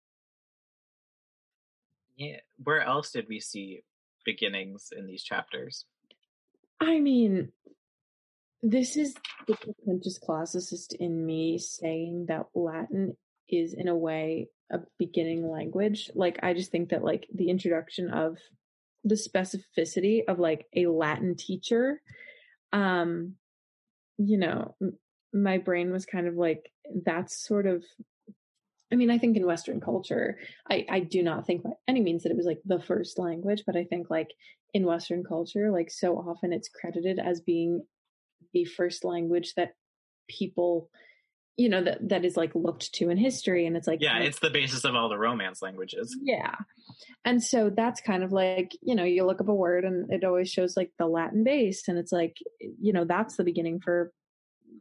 Yeah 2.16 2.38
where 2.64 2.82
else 2.82 3.12
did 3.12 3.26
we 3.28 3.40
see 3.40 3.84
beginnings 4.26 4.90
in 4.96 5.06
these 5.08 5.24
chapters 5.24 5.86
I 6.84 7.00
mean, 7.00 7.52
this 8.62 8.98
is 8.98 9.16
the 9.48 9.56
pretentious 9.56 10.20
classicist 10.20 10.94
in 11.00 11.26
me 11.26 11.58
saying 11.58 12.26
that 12.28 12.48
Latin 12.54 13.16
is, 13.50 13.74
in 13.74 13.88
a 13.88 13.96
way, 13.96 14.50
a 14.72 14.80
beginning 14.98 15.50
language. 15.50 16.10
Like, 16.14 16.40
I 16.44 16.54
just 16.54 16.72
think 16.72 16.90
that, 16.90 17.04
like, 17.04 17.28
the 17.34 17.50
introduction 17.50 18.10
of 18.10 18.38
the 19.04 19.16
specificity 19.16 20.24
of, 20.28 20.40
like, 20.40 20.66
a 20.76 20.88
Latin 20.88 21.36
teacher, 21.36 22.02
um, 22.72 23.36
you 24.18 24.38
know, 24.38 24.76
my 25.34 25.58
brain 25.58 25.92
was 25.92 26.06
kind 26.06 26.28
of 26.28 26.36
like, 26.36 26.72
that's 27.06 27.46
sort 27.46 27.66
of. 27.66 27.84
I 28.94 28.96
mean, 28.96 29.10
I 29.10 29.18
think 29.18 29.36
in 29.36 29.48
Western 29.48 29.82
culture, 29.82 30.38
I, 30.70 30.86
I 30.88 31.00
do 31.00 31.24
not 31.24 31.48
think 31.48 31.64
by 31.64 31.72
any 31.88 32.00
means 32.00 32.24
that 32.24 32.32
it 32.32 32.38
was 32.38 32.46
like 32.46 32.62
the 32.64 32.80
first 32.80 33.18
language, 33.18 33.64
but 33.66 33.76
I 33.76 33.86
think 33.86 34.12
like 34.12 34.30
in 34.72 34.86
Western 34.86 35.24
culture, 35.24 35.72
like 35.72 35.90
so 35.90 36.16
often 36.16 36.54
it's 36.54 36.70
credited 36.70 37.18
as 37.18 37.42
being 37.42 37.82
the 38.54 38.66
first 38.66 39.04
language 39.04 39.56
that 39.56 39.74
people, 40.30 40.92
you 41.58 41.70
know, 41.70 41.84
that 41.84 42.08
that 42.10 42.24
is 42.24 42.38
like 42.38 42.54
looked 42.54 42.94
to 42.94 43.10
in 43.10 43.18
history, 43.18 43.66
and 43.66 43.76
it's 43.76 43.88
like 43.88 44.00
yeah 44.00 44.20
it's 44.20 44.40
the 44.40 44.52
basis 44.52 44.86
of 44.86 44.94
all 44.94 45.10
the 45.10 45.18
romance 45.18 45.64
languages. 45.64 46.16
Yeah, 46.22 46.56
and 47.26 47.44
so 47.44 47.72
that's 47.76 48.02
kind 48.02 48.24
of 48.24 48.32
like 48.32 48.72
you 48.82 48.96
know 48.96 49.04
you 49.04 49.26
look 49.26 49.42
up 49.42 49.50
a 49.50 49.54
word 49.54 49.86
and 49.86 50.12
it 50.12 50.24
always 50.24 50.52
shows 50.52 50.78
like 50.78 50.92
the 51.00 51.08
Latin 51.08 51.44
base, 51.44 51.88
and 51.88 51.98
it's 51.98 52.12
like 52.12 52.38
you 52.60 52.94
know 52.94 53.06
that's 53.06 53.38
the 53.38 53.44
beginning 53.44 53.80
for 53.80 54.12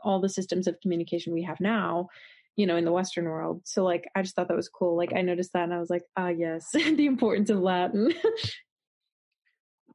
all 0.02 0.20
the 0.20 0.28
systems 0.28 0.66
of 0.66 0.80
communication 0.82 1.32
we 1.32 1.44
have 1.44 1.60
now 1.60 2.08
you 2.56 2.66
know 2.66 2.76
in 2.76 2.84
the 2.84 2.92
western 2.92 3.24
world 3.24 3.62
so 3.64 3.84
like 3.84 4.08
i 4.14 4.22
just 4.22 4.34
thought 4.36 4.48
that 4.48 4.56
was 4.56 4.68
cool 4.68 4.96
like 4.96 5.12
i 5.14 5.22
noticed 5.22 5.52
that 5.52 5.64
and 5.64 5.74
i 5.74 5.78
was 5.78 5.90
like 5.90 6.04
ah 6.16 6.28
yes 6.28 6.68
the 6.72 7.06
importance 7.06 7.50
of 7.50 7.58
latin 7.58 8.12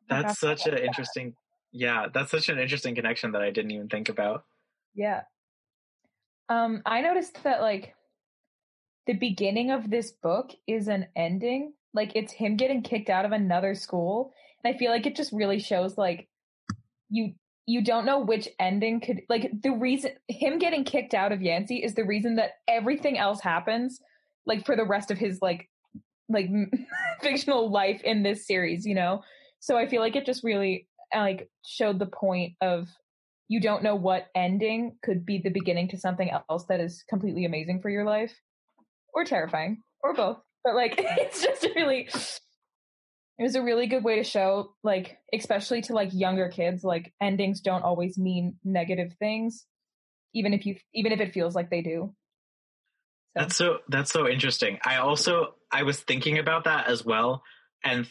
that's 0.09 0.39
such 0.39 0.65
an 0.65 0.77
interesting 0.77 1.33
yeah 1.71 2.07
that's 2.13 2.31
such 2.31 2.49
an 2.49 2.57
interesting 2.57 2.95
connection 2.95 3.31
that 3.31 3.41
i 3.41 3.51
didn't 3.51 3.71
even 3.71 3.87
think 3.87 4.09
about 4.09 4.43
Yeah. 4.97 5.21
Um, 6.49 6.81
I 6.85 7.01
noticed 7.01 7.43
that 7.43 7.61
like 7.61 7.93
the 9.05 9.13
beginning 9.13 9.71
of 9.71 9.89
this 9.89 10.11
book 10.11 10.51
is 10.65 10.87
an 10.87 11.07
ending. 11.15 11.73
Like 11.93 12.11
it's 12.15 12.33
him 12.33 12.57
getting 12.57 12.81
kicked 12.81 13.09
out 13.09 13.25
of 13.25 13.31
another 13.31 13.75
school. 13.75 14.33
And 14.63 14.73
I 14.73 14.77
feel 14.77 14.91
like 14.91 15.05
it 15.05 15.15
just 15.15 15.31
really 15.31 15.59
shows 15.59 15.97
like 15.97 16.27
you 17.09 17.35
you 17.67 17.83
don't 17.83 18.05
know 18.05 18.19
which 18.19 18.47
ending 18.59 19.01
could 19.01 19.21
like 19.29 19.51
the 19.61 19.71
reason 19.71 20.11
him 20.29 20.57
getting 20.57 20.83
kicked 20.83 21.13
out 21.13 21.31
of 21.31 21.41
Yancy 21.41 21.83
is 21.83 21.93
the 21.93 22.05
reason 22.05 22.37
that 22.37 22.53
everything 22.67 23.17
else 23.17 23.41
happens 23.41 23.99
like 24.45 24.65
for 24.65 24.75
the 24.75 24.85
rest 24.85 25.11
of 25.11 25.17
his 25.17 25.39
like 25.41 25.69
like 26.29 26.49
fictional 27.21 27.69
life 27.69 28.01
in 28.03 28.23
this 28.23 28.47
series, 28.47 28.85
you 28.85 28.95
know. 28.95 29.21
So 29.59 29.77
I 29.77 29.87
feel 29.87 30.01
like 30.01 30.15
it 30.15 30.25
just 30.25 30.43
really 30.43 30.87
uh, 31.15 31.19
like 31.19 31.49
showed 31.65 31.99
the 31.99 32.05
point 32.05 32.53
of 32.61 32.87
you 33.49 33.61
don't 33.61 33.83
know 33.83 33.95
what 33.95 34.27
ending 34.35 34.97
could 35.03 35.25
be 35.25 35.39
the 35.39 35.49
beginning 35.49 35.87
to 35.89 35.97
something 35.97 36.29
else 36.49 36.65
that 36.65 36.79
is 36.79 37.03
completely 37.09 37.45
amazing 37.45 37.81
for 37.81 37.89
your 37.89 38.05
life 38.05 38.33
or 39.13 39.23
terrifying 39.23 39.81
or 40.03 40.13
both. 40.13 40.37
But 40.63 40.75
like 40.75 40.95
it's 40.97 41.41
just 41.41 41.67
really 41.75 42.09
it 43.39 43.43
was 43.43 43.55
a 43.55 43.61
really 43.61 43.87
good 43.87 44.03
way 44.03 44.15
to 44.15 44.23
show 44.23 44.73
like 44.83 45.17
especially 45.33 45.81
to 45.81 45.93
like 45.93 46.09
younger 46.13 46.49
kids 46.49 46.83
like 46.83 47.13
endings 47.21 47.61
don't 47.61 47.83
always 47.83 48.17
mean 48.17 48.55
negative 48.63 49.13
things 49.19 49.65
even 50.33 50.53
if 50.53 50.65
you 50.65 50.75
even 50.93 51.11
if 51.11 51.19
it 51.19 51.33
feels 51.33 51.55
like 51.55 51.69
they 51.69 51.81
do. 51.81 52.13
So. 53.35 53.41
That's 53.43 53.55
so 53.55 53.77
that's 53.87 54.11
so 54.11 54.27
interesting. 54.27 54.79
I 54.85 54.97
also 54.97 55.55
I 55.71 55.83
was 55.83 55.99
thinking 55.99 56.37
about 56.39 56.65
that 56.65 56.87
as 56.87 57.05
well 57.05 57.43
and 57.83 58.07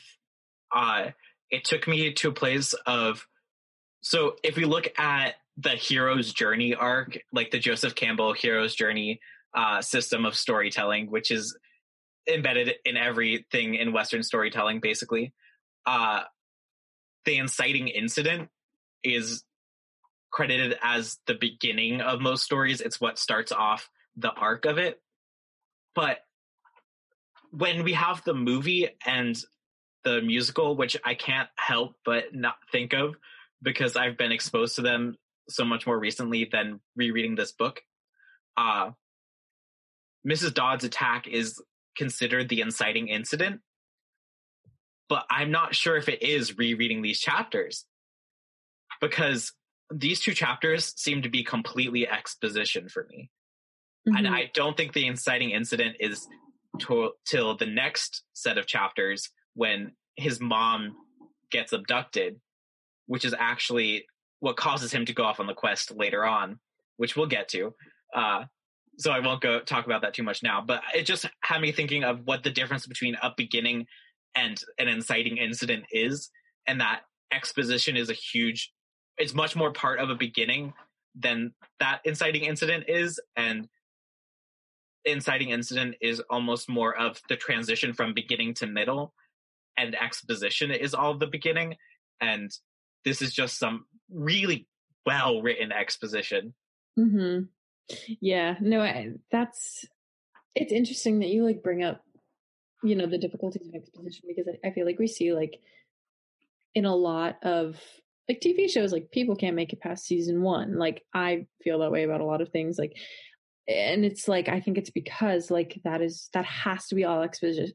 uh 0.75 1.11
it 1.51 1.65
took 1.65 1.87
me 1.87 2.12
to 2.12 2.29
a 2.29 2.33
place 2.33 2.75
of 2.87 3.27
so 4.01 4.37
if 4.45 4.57
we 4.57 4.65
look 4.65 4.89
at 4.99 5.35
the 5.57 5.71
hero's 5.71 6.33
journey 6.33 6.75
arc, 6.75 7.19
like 7.33 7.51
the 7.51 7.59
Joseph 7.59 7.95
Campbell 7.95 8.33
hero's 8.35 8.75
journey 8.75 9.21
uh, 9.55 9.81
system 9.81 10.25
of 10.25 10.37
storytelling, 10.37 11.11
which 11.11 11.31
is 11.31 11.57
embedded 12.29 12.75
in 12.85 12.97
everything 12.97 13.75
in 13.75 13.93
Western 13.93 14.23
storytelling, 14.23 14.81
basically, 14.81 15.33
uh, 15.87 16.23
the 17.25 17.39
inciting 17.39 17.89
incident 17.89 18.49
is 19.03 19.45
credited 20.33 20.77
as 20.83 21.19
the 21.27 21.35
beginning 21.35 22.01
of 22.01 22.21
most 22.21 22.45
stories. 22.45 22.81
It's 22.81 23.01
what 23.01 23.19
starts 23.19 23.53
off 23.53 23.89
the 24.17 24.31
arc 24.31 24.65
of 24.65 24.79
it. 24.79 25.01
But 25.95 26.19
when 27.51 27.85
we 27.85 27.95
have 27.95 28.23
the 28.25 28.35
movie 28.35 28.89
and 29.05 29.37
the 30.05 30.23
musical, 30.23 30.77
which 30.77 30.97
I 31.05 31.15
can't 31.15 31.49
help 31.57 31.97
but 32.05 32.33
not 32.33 32.55
think 32.71 32.93
of 32.93 33.17
because 33.61 33.97
I've 33.97 34.17
been 34.17 34.31
exposed 34.31 34.77
to 34.77 34.83
them 34.83 35.17
so 35.49 35.65
much 35.65 35.87
more 35.87 35.99
recently 35.99 36.49
than 36.51 36.81
rereading 36.95 37.35
this 37.35 37.53
book. 37.53 37.81
Uh, 38.57 38.91
Mrs. 40.27 40.55
Dodd's 40.55 40.85
attack 40.85 41.27
is 41.27 41.61
considered 41.97 42.49
the 42.49 42.61
inciting 42.61 43.09
incident, 43.09 43.61
but 45.09 45.25
I'm 45.31 45.51
not 45.51 45.75
sure 45.75 45.97
if 45.97 46.09
it 46.09 46.23
is 46.23 46.57
rereading 46.59 47.03
these 47.03 47.21
chapters 47.21 47.85
because 49.01 49.53
these 49.93 50.21
two 50.21 50.33
chapters 50.33 50.93
seem 50.97 51.23
to 51.23 51.29
be 51.29 51.45
completely 51.45 52.09
exposition 52.09 52.89
for 52.89 53.07
me. 53.09 53.31
Mm-hmm. 54.09 54.17
And 54.17 54.29
I 54.29 54.51
don't 54.55 54.77
think 54.77 54.93
the 54.93 55.07
inciting 55.07 55.51
incident 55.51 55.97
is 56.01 56.27
to, 56.81 57.13
till 57.27 57.57
the 57.57 57.67
next 57.67 58.23
set 58.33 58.59
of 58.59 58.67
chapters 58.67 59.31
when 59.55 59.93
his 60.17 60.41
mom 60.41 60.95
gets 61.51 61.73
abducted, 61.73 62.41
which 63.07 63.25
is 63.25 63.35
actually 63.39 64.07
what 64.41 64.57
causes 64.57 64.93
him 64.93 65.07
to 65.07 65.15
go 65.15 65.25
off 65.25 65.41
on 65.41 65.47
the 65.47 65.55
quest 65.55 65.93
later 65.95 66.25
on, 66.25 66.59
which 66.97 67.17
we'll 67.17 67.27
get 67.27 67.49
to. 67.49 67.75
Uh, 68.15 68.45
so 68.99 69.11
I 69.11 69.21
won't 69.21 69.41
go 69.41 69.61
talk 69.61 69.87
about 69.87 70.03
that 70.03 70.15
too 70.15 70.23
much 70.23 70.43
now, 70.43 70.63
but 70.67 70.83
it 70.95 71.05
just 71.05 71.27
had 71.41 71.61
me 71.61 71.73
thinking 71.73 72.05
of 72.05 72.21
what 72.25 72.43
the 72.43 72.51
difference 72.51 72.87
between 72.87 73.17
a 73.23 73.33
beginning 73.37 73.87
and 74.35 74.63
an 74.79 74.89
inciting 74.89 75.37
incident 75.37 75.85
is, 75.91 76.31
and 76.67 76.81
that 76.81 77.03
exposition 77.33 77.97
is 77.97 78.11
a 78.11 78.15
huge, 78.15 78.73
it's 79.19 79.35
much 79.35 79.57
more 79.57 79.73
part 79.73 79.99
of 79.99 80.11
a 80.11 80.15
beginning 80.15 80.73
than 81.15 81.53
that 81.81 82.01
inciting 82.05 82.45
incident 82.45 82.85
is, 82.89 83.21
and 83.37 83.69
inciting 85.05 85.51
incident 85.51 85.97
is 86.01 86.21
almost 86.31 86.69
more 86.69 86.97
of 86.97 87.21
the 87.29 87.37
transition 87.37 87.93
from 87.93 88.15
beginning 88.15 88.55
to 88.55 88.67
middle 88.67 89.15
and 89.79 89.95
exposition 89.95 90.71
is 90.71 90.95
all 90.95 91.17
the 91.17 91.27
beginning 91.27 91.77
and 92.21 92.51
this 93.05 93.23
is 93.23 93.33
just 93.33 93.59
some 93.59 93.85
really 94.11 94.67
well 95.05 95.43
written 95.43 95.71
exposition. 95.71 96.55
Hmm 96.97 97.43
yeah 98.20 98.57
no 98.61 98.81
I, 98.81 99.12
that's 99.31 99.85
it's 100.55 100.72
interesting 100.72 101.20
that 101.20 101.29
you 101.29 101.44
like 101.44 101.62
bring 101.62 101.83
up 101.83 102.03
you 102.83 102.94
know 102.94 103.07
the 103.07 103.18
difficulties 103.18 103.68
of 103.68 103.75
exposition 103.75 104.25
because 104.29 104.46
I, 104.49 104.68
I 104.68 104.72
feel 104.72 104.87
like 104.87 104.99
we 104.99 105.07
see 105.07 105.33
like 105.33 105.61
in 106.75 106.85
a 106.85 106.94
lot 106.94 107.38
of 107.42 107.81
like 108.29 108.40
tv 108.40 108.70
shows 108.70 108.92
like 108.92 109.11
people 109.11 109.37
can't 109.37 109.57
make 109.57 109.72
it 109.72 109.81
past 109.81 110.07
season 110.07 110.42
one. 110.42 110.79
Like 110.79 111.03
i 111.14 111.46
feel 111.62 111.79
that 111.81 111.92
way 111.92 112.05
about 112.05 112.20
a 112.20 112.27
lot 112.27 112.40
of 112.40 112.51
things 112.51 112.79
like 112.79 112.96
and 113.68 114.05
it's 114.05 114.29
like 114.29 114.49
i 114.49 114.61
think 114.61 114.79
it's 114.79 114.90
because 114.90 115.51
like 115.51 115.81
that 115.85 116.01
is 116.01 116.29
that 116.33 116.44
has 116.44 116.87
to 116.87 116.94
be 116.94 117.05
all 117.05 117.22
exposition 117.22 117.72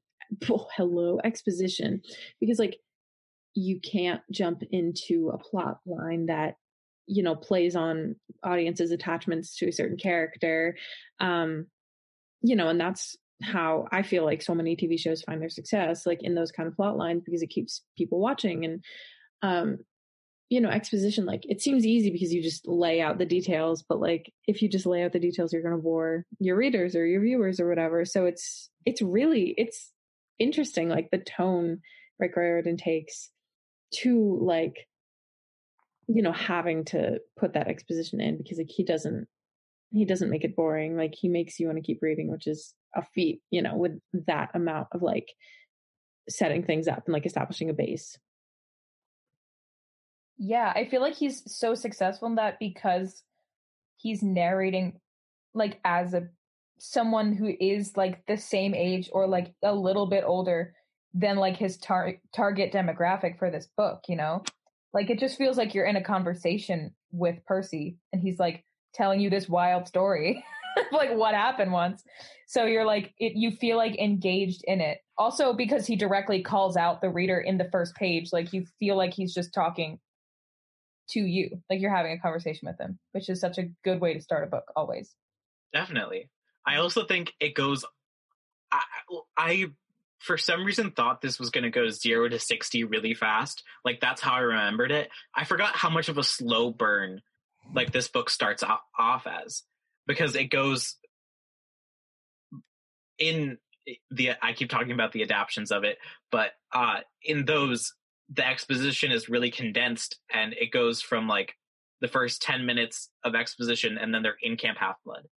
oh, 0.49 0.67
hello 0.75 1.19
exposition 1.23 2.01
because 2.39 2.59
like 2.59 2.77
you 3.53 3.79
can't 3.79 4.21
jump 4.31 4.63
into 4.71 5.29
a 5.33 5.37
plot 5.37 5.79
line 5.85 6.27
that 6.27 6.55
you 7.07 7.23
know 7.23 7.35
plays 7.35 7.75
on 7.75 8.15
audiences 8.43 8.91
attachments 8.91 9.57
to 9.57 9.67
a 9.67 9.73
certain 9.73 9.97
character 9.97 10.75
um 11.19 11.65
you 12.41 12.55
know 12.55 12.67
and 12.67 12.79
that's 12.79 13.15
how 13.41 13.87
i 13.91 14.03
feel 14.03 14.23
like 14.23 14.41
so 14.41 14.53
many 14.53 14.75
tv 14.75 14.99
shows 14.99 15.23
find 15.23 15.41
their 15.41 15.49
success 15.49 16.05
like 16.05 16.21
in 16.21 16.35
those 16.35 16.51
kind 16.51 16.67
of 16.67 16.75
plot 16.75 16.97
lines 16.97 17.23
because 17.25 17.41
it 17.41 17.49
keeps 17.49 17.81
people 17.97 18.19
watching 18.19 18.65
and 18.65 18.83
um 19.41 19.79
you 20.51 20.59
know, 20.59 20.69
exposition, 20.69 21.25
like 21.25 21.45
it 21.47 21.61
seems 21.61 21.85
easy 21.85 22.11
because 22.11 22.33
you 22.33 22.43
just 22.43 22.67
lay 22.67 22.99
out 22.99 23.17
the 23.17 23.25
details, 23.25 23.85
but 23.87 24.01
like 24.01 24.33
if 24.47 24.61
you 24.61 24.67
just 24.67 24.85
lay 24.85 25.01
out 25.01 25.13
the 25.13 25.19
details, 25.19 25.53
you're 25.53 25.61
going 25.61 25.73
to 25.73 25.81
bore 25.81 26.25
your 26.39 26.57
readers 26.57 26.93
or 26.93 27.05
your 27.05 27.21
viewers 27.21 27.61
or 27.61 27.69
whatever. 27.69 28.03
So 28.03 28.25
it's, 28.25 28.69
it's 28.85 29.01
really, 29.01 29.55
it's 29.57 29.93
interesting, 30.39 30.89
like 30.89 31.07
the 31.09 31.19
tone 31.19 31.79
Rick 32.19 32.35
Riordan 32.35 32.75
takes 32.75 33.29
to 34.01 34.39
like, 34.41 34.89
you 36.13 36.21
know, 36.21 36.31
having 36.31 36.83
to 36.85 37.19
put 37.37 37.53
that 37.53 37.67
exposition 37.67 38.19
in 38.19 38.37
because 38.37 38.57
like 38.57 38.69
he 38.69 38.83
doesn't, 38.83 39.27
he 39.91 40.05
doesn't 40.05 40.29
make 40.29 40.43
it 40.43 40.55
boring. 40.55 40.97
Like 40.97 41.13
he 41.15 41.29
makes 41.29 41.59
you 41.59 41.67
want 41.67 41.77
to 41.77 41.83
keep 41.83 41.99
reading, 42.01 42.29
which 42.29 42.47
is 42.47 42.73
a 42.95 43.03
feat, 43.13 43.41
you 43.49 43.61
know, 43.61 43.75
with 43.75 43.99
that 44.27 44.49
amount 44.53 44.87
of 44.91 45.01
like 45.01 45.27
setting 46.29 46.63
things 46.63 46.87
up 46.87 47.03
and 47.05 47.13
like 47.13 47.25
establishing 47.25 47.69
a 47.69 47.73
base. 47.73 48.17
Yeah, 50.37 50.71
I 50.75 50.85
feel 50.85 51.01
like 51.01 51.15
he's 51.15 51.43
so 51.45 51.75
successful 51.75 52.27
in 52.27 52.35
that 52.35 52.57
because 52.59 53.23
he's 53.97 54.23
narrating 54.23 54.99
like 55.53 55.79
as 55.85 56.13
a 56.13 56.29
someone 56.79 57.35
who 57.35 57.53
is 57.59 57.95
like 57.95 58.25
the 58.25 58.37
same 58.37 58.73
age 58.73 59.09
or 59.13 59.27
like 59.27 59.53
a 59.61 59.73
little 59.73 60.07
bit 60.07 60.23
older 60.25 60.73
than 61.13 61.37
like 61.37 61.57
his 61.57 61.77
tar- 61.77 62.15
target 62.33 62.73
demographic 62.73 63.37
for 63.37 63.51
this 63.51 63.67
book, 63.77 64.01
you 64.07 64.15
know? 64.15 64.41
Like 64.93 65.09
it 65.09 65.19
just 65.19 65.37
feels 65.37 65.57
like 65.57 65.73
you're 65.73 65.85
in 65.85 65.95
a 65.95 66.03
conversation 66.03 66.93
with 67.11 67.43
Percy 67.45 67.97
and 68.11 68.21
he's 68.21 68.39
like 68.39 68.65
telling 68.93 69.19
you 69.19 69.29
this 69.29 69.47
wild 69.47 69.87
story. 69.87 70.43
like 70.91 71.13
what 71.15 71.33
happened 71.35 71.71
once. 71.71 72.03
So 72.47 72.65
you're 72.65 72.85
like 72.85 73.13
it, 73.19 73.33
you 73.35 73.51
feel 73.51 73.77
like 73.77 73.97
engaged 73.97 74.61
in 74.65 74.81
it. 74.81 74.99
Also 75.17 75.53
because 75.53 75.85
he 75.85 75.95
directly 75.95 76.41
calls 76.41 76.77
out 76.77 77.01
the 77.01 77.09
reader 77.09 77.39
in 77.39 77.57
the 77.57 77.69
first 77.71 77.95
page, 77.95 78.29
like 78.33 78.53
you 78.53 78.65
feel 78.79 78.97
like 78.97 79.13
he's 79.13 79.33
just 79.33 79.53
talking 79.53 79.99
to 81.11 81.19
you 81.19 81.61
like 81.69 81.79
you're 81.79 81.95
having 81.95 82.13
a 82.13 82.19
conversation 82.19 82.67
with 82.67 82.77
them 82.77 82.97
which 83.11 83.29
is 83.29 83.39
such 83.39 83.57
a 83.57 83.69
good 83.83 83.99
way 83.99 84.13
to 84.13 84.21
start 84.21 84.43
a 84.43 84.47
book 84.47 84.63
always 84.75 85.15
definitely 85.73 86.29
i 86.65 86.77
also 86.77 87.05
think 87.05 87.33
it 87.39 87.53
goes 87.53 87.85
i, 88.71 88.81
I 89.37 89.65
for 90.21 90.37
some 90.37 90.63
reason 90.63 90.91
thought 90.91 91.21
this 91.21 91.39
was 91.39 91.49
going 91.49 91.63
to 91.63 91.69
go 91.69 91.89
0 91.89 92.29
to 92.29 92.39
60 92.39 92.83
really 92.85 93.13
fast. 93.13 93.63
Like 93.83 93.99
that's 93.99 94.21
how 94.21 94.33
i 94.33 94.39
remembered 94.39 94.91
it. 94.91 95.09
I 95.35 95.45
forgot 95.45 95.75
how 95.75 95.89
much 95.89 96.09
of 96.09 96.17
a 96.17 96.23
slow 96.23 96.71
burn 96.71 97.21
like 97.73 97.91
this 97.91 98.07
book 98.07 98.29
starts 98.29 98.63
off 98.63 99.27
as 99.27 99.63
because 100.07 100.35
it 100.35 100.45
goes 100.45 100.95
in 103.19 103.57
the 104.09 104.31
i 104.41 104.53
keep 104.53 104.69
talking 104.69 104.91
about 104.91 105.11
the 105.11 105.21
adaptations 105.21 105.71
of 105.71 105.83
it 105.83 105.97
but 106.31 106.51
uh 106.73 106.97
in 107.23 107.45
those 107.45 107.93
the 108.33 108.45
exposition 108.45 109.11
is 109.11 109.29
really 109.29 109.51
condensed 109.51 110.17
and 110.33 110.53
it 110.53 110.71
goes 110.71 111.01
from 111.01 111.27
like 111.27 111.55
the 111.99 112.07
first 112.07 112.41
10 112.41 112.65
minutes 112.65 113.09
of 113.23 113.35
exposition 113.35 113.97
and 113.97 114.13
then 114.13 114.23
they're 114.23 114.37
in 114.41 114.57
Camp 114.57 114.77
Half 114.77 114.95
Blood. 115.05 115.27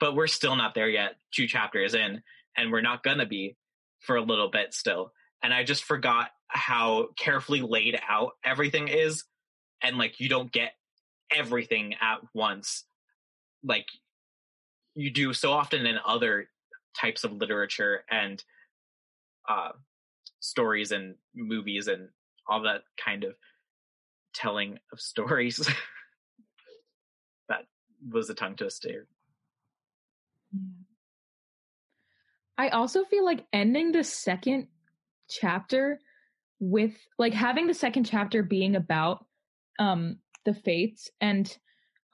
But 0.00 0.14
we're 0.14 0.26
still 0.26 0.54
not 0.54 0.74
there 0.74 0.88
yet, 0.88 1.16
two 1.32 1.46
chapters 1.46 1.94
in, 1.94 2.22
and 2.56 2.70
we're 2.70 2.82
not 2.82 3.02
gonna 3.02 3.26
be 3.26 3.56
for 4.04 4.16
a 4.16 4.22
little 4.22 4.50
bit 4.50 4.74
still. 4.74 5.12
And 5.42 5.52
I 5.52 5.64
just 5.64 5.84
forgot 5.84 6.30
how 6.48 7.08
carefully 7.18 7.60
laid 7.60 7.98
out 8.08 8.32
everything 8.44 8.88
is. 8.88 9.24
And 9.82 9.98
like 9.98 10.20
you 10.20 10.28
don't 10.28 10.50
get 10.50 10.72
everything 11.34 11.94
at 12.00 12.18
once. 12.34 12.84
Like 13.62 13.86
you 14.94 15.10
do 15.10 15.32
so 15.32 15.52
often 15.52 15.86
in 15.86 15.98
other 16.06 16.48
types 16.98 17.24
of 17.24 17.32
literature 17.32 18.04
and 18.10 18.42
uh, 19.48 19.72
stories 20.40 20.92
and 20.92 21.16
movies 21.34 21.88
and 21.88 22.08
all 22.46 22.62
that 22.62 22.82
kind 23.02 23.24
of 23.24 23.34
telling 24.34 24.78
of 24.92 25.00
stories. 25.00 25.58
that 27.48 27.66
was 28.10 28.30
a 28.30 28.34
tongue 28.34 28.56
twister. 28.56 29.06
I 32.56 32.68
also 32.68 33.04
feel 33.04 33.24
like 33.24 33.46
ending 33.52 33.92
the 33.92 34.04
second 34.04 34.68
chapter 35.28 36.00
with 36.60 36.94
like 37.18 37.34
having 37.34 37.66
the 37.66 37.74
second 37.74 38.04
chapter 38.04 38.42
being 38.42 38.76
about 38.76 39.26
um 39.78 40.18
the 40.44 40.54
fates 40.54 41.10
and 41.20 41.56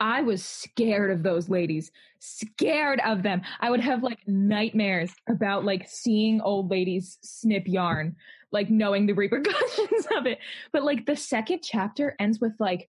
I 0.01 0.23
was 0.23 0.43
scared 0.43 1.11
of 1.11 1.23
those 1.23 1.51
ladies, 1.51 1.93
scared 2.21 3.01
of 3.05 3.23
them. 3.23 3.43
I 3.61 3.71
would 3.71 3.81
have 3.81 4.03
like 4.03 4.27
nightmares 4.27 5.13
about 5.29 5.67
like 5.67 5.89
seeing 5.89 6.41
old 6.41 6.71
ladies 6.71 7.19
snip 7.21 7.69
yarn, 7.69 8.17
like 8.51 8.71
knowing 8.71 9.05
the 9.07 9.13
repercussions 9.13 10.07
of 10.17 10.27
it. 10.27 10.39
But 10.73 10.85
like 10.85 11.05
the 11.05 11.17
second 11.17 11.61
chapter 11.63 12.17
ends 12.19 12.41
with 12.41 12.55
like, 12.59 12.89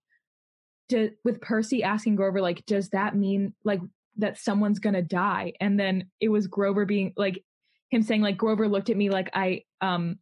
do, 0.88 1.10
with 1.22 1.42
Percy 1.42 1.82
asking 1.82 2.16
Grover, 2.16 2.40
like, 2.40 2.64
does 2.64 2.88
that 2.90 3.14
mean 3.14 3.52
like 3.62 3.80
that 4.16 4.38
someone's 4.38 4.78
gonna 4.78 5.02
die? 5.02 5.54
And 5.60 5.78
then 5.78 6.10
it 6.20 6.28
was 6.28 6.46
Grover 6.46 6.84
being 6.84 7.12
like, 7.16 7.42
him 7.90 8.02
saying 8.02 8.22
like 8.22 8.38
Grover 8.38 8.68
looked 8.68 8.90
at 8.90 8.96
me 8.96 9.10
like 9.10 9.30
I 9.34 9.64
um 9.80 10.18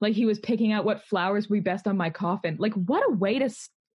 like 0.00 0.14
he 0.14 0.24
was 0.24 0.38
picking 0.38 0.72
out 0.72 0.84
what 0.84 1.04
flowers 1.04 1.48
would 1.48 1.56
be 1.56 1.60
best 1.60 1.86
on 1.86 1.96
my 1.96 2.10
coffin. 2.10 2.56
Like 2.58 2.72
what 2.72 3.06
a 3.06 3.12
way 3.12 3.38
to 3.38 3.50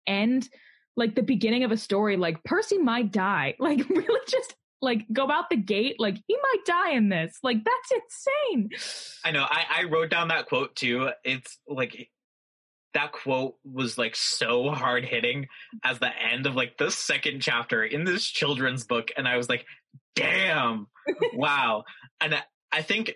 end 0.06 0.48
like 0.96 1.14
the 1.14 1.22
beginning 1.22 1.62
of 1.62 1.72
a 1.72 1.76
story 1.76 2.16
like 2.16 2.42
Percy 2.42 2.78
might 2.78 3.12
die. 3.12 3.54
Like 3.60 3.88
really 3.88 4.20
just 4.26 4.54
like 4.82 5.04
go 5.12 5.30
out 5.30 5.50
the 5.50 5.56
gate 5.56 5.96
like 5.98 6.16
he 6.26 6.36
might 6.42 6.64
die 6.64 6.92
in 6.92 7.10
this. 7.10 7.38
Like 7.42 7.58
that's 7.64 7.92
insane. 7.92 8.70
I 9.24 9.30
know. 9.30 9.44
I 9.48 9.64
I 9.80 9.84
wrote 9.84 10.10
down 10.10 10.28
that 10.28 10.46
quote 10.46 10.74
too. 10.74 11.10
It's 11.22 11.58
like 11.68 12.08
that 12.94 13.12
quote 13.12 13.54
was 13.64 13.96
like 13.96 14.16
so 14.16 14.70
hard 14.70 15.04
hitting 15.04 15.46
as 15.84 15.98
the 15.98 16.10
end 16.32 16.46
of 16.46 16.56
like 16.56 16.76
the 16.78 16.90
second 16.90 17.40
chapter 17.40 17.84
in 17.84 18.04
this 18.04 18.24
children's 18.24 18.84
book 18.84 19.10
and 19.16 19.28
I 19.28 19.36
was 19.36 19.48
like 19.48 19.64
damn 20.16 20.86
wow 21.34 21.84
and 22.20 22.34
I 22.72 22.82
think 22.82 23.14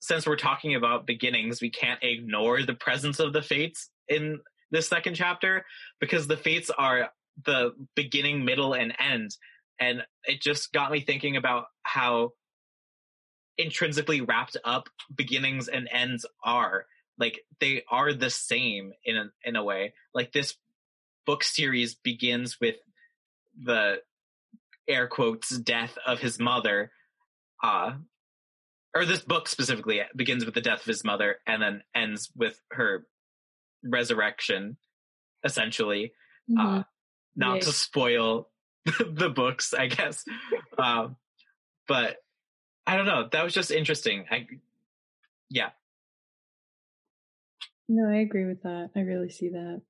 since 0.00 0.26
we're 0.26 0.36
talking 0.36 0.74
about 0.74 1.06
beginnings, 1.06 1.60
we 1.60 1.70
can't 1.70 2.02
ignore 2.02 2.62
the 2.62 2.74
presence 2.74 3.20
of 3.20 3.32
the 3.32 3.42
fates 3.42 3.90
in 4.08 4.40
this 4.70 4.88
second 4.88 5.14
chapter 5.14 5.64
because 6.00 6.26
the 6.26 6.36
fates 6.36 6.70
are 6.70 7.10
the 7.44 7.72
beginning, 7.94 8.44
middle, 8.44 8.72
and 8.72 8.94
end. 8.98 9.30
And 9.78 10.02
it 10.24 10.40
just 10.40 10.72
got 10.72 10.90
me 10.90 11.00
thinking 11.00 11.36
about 11.36 11.66
how 11.82 12.30
intrinsically 13.58 14.22
wrapped 14.22 14.56
up 14.64 14.88
beginnings 15.14 15.68
and 15.68 15.88
ends 15.92 16.24
are. 16.42 16.86
Like 17.20 17.44
they 17.60 17.84
are 17.88 18.12
the 18.12 18.30
same 18.30 18.92
in 19.04 19.16
a, 19.16 19.30
in 19.44 19.54
a 19.54 19.62
way. 19.62 19.94
Like 20.14 20.32
this 20.32 20.56
book 21.26 21.44
series 21.44 21.94
begins 21.94 22.58
with 22.60 22.76
the 23.62 24.00
air 24.88 25.06
quotes 25.06 25.56
death 25.56 25.96
of 26.04 26.18
his 26.18 26.40
mother, 26.40 26.90
uh, 27.62 27.92
or 28.94 29.04
this 29.04 29.20
book 29.20 29.48
specifically 29.48 30.00
begins 30.16 30.44
with 30.44 30.54
the 30.54 30.60
death 30.60 30.80
of 30.80 30.86
his 30.86 31.04
mother 31.04 31.36
and 31.46 31.62
then 31.62 31.82
ends 31.94 32.30
with 32.34 32.60
her 32.72 33.06
resurrection 33.84 34.76
essentially 35.44 36.12
uh, 36.50 36.60
mm-hmm. 36.62 36.78
uh, 36.78 36.82
not 37.36 37.54
yeah. 37.56 37.60
to 37.60 37.72
spoil 37.72 38.48
the 38.84 39.30
books 39.30 39.72
i 39.72 39.86
guess 39.86 40.24
um, 40.78 41.16
but 41.88 42.16
i 42.86 42.96
don't 42.96 43.06
know 43.06 43.28
that 43.32 43.44
was 43.44 43.54
just 43.54 43.70
interesting 43.70 44.24
i 44.30 44.46
yeah 45.48 45.70
no 47.90 48.08
i 48.08 48.20
agree 48.20 48.46
with 48.46 48.62
that. 48.62 48.90
I 48.96 49.00
really 49.00 49.30
see 49.30 49.50
that. 49.50 49.82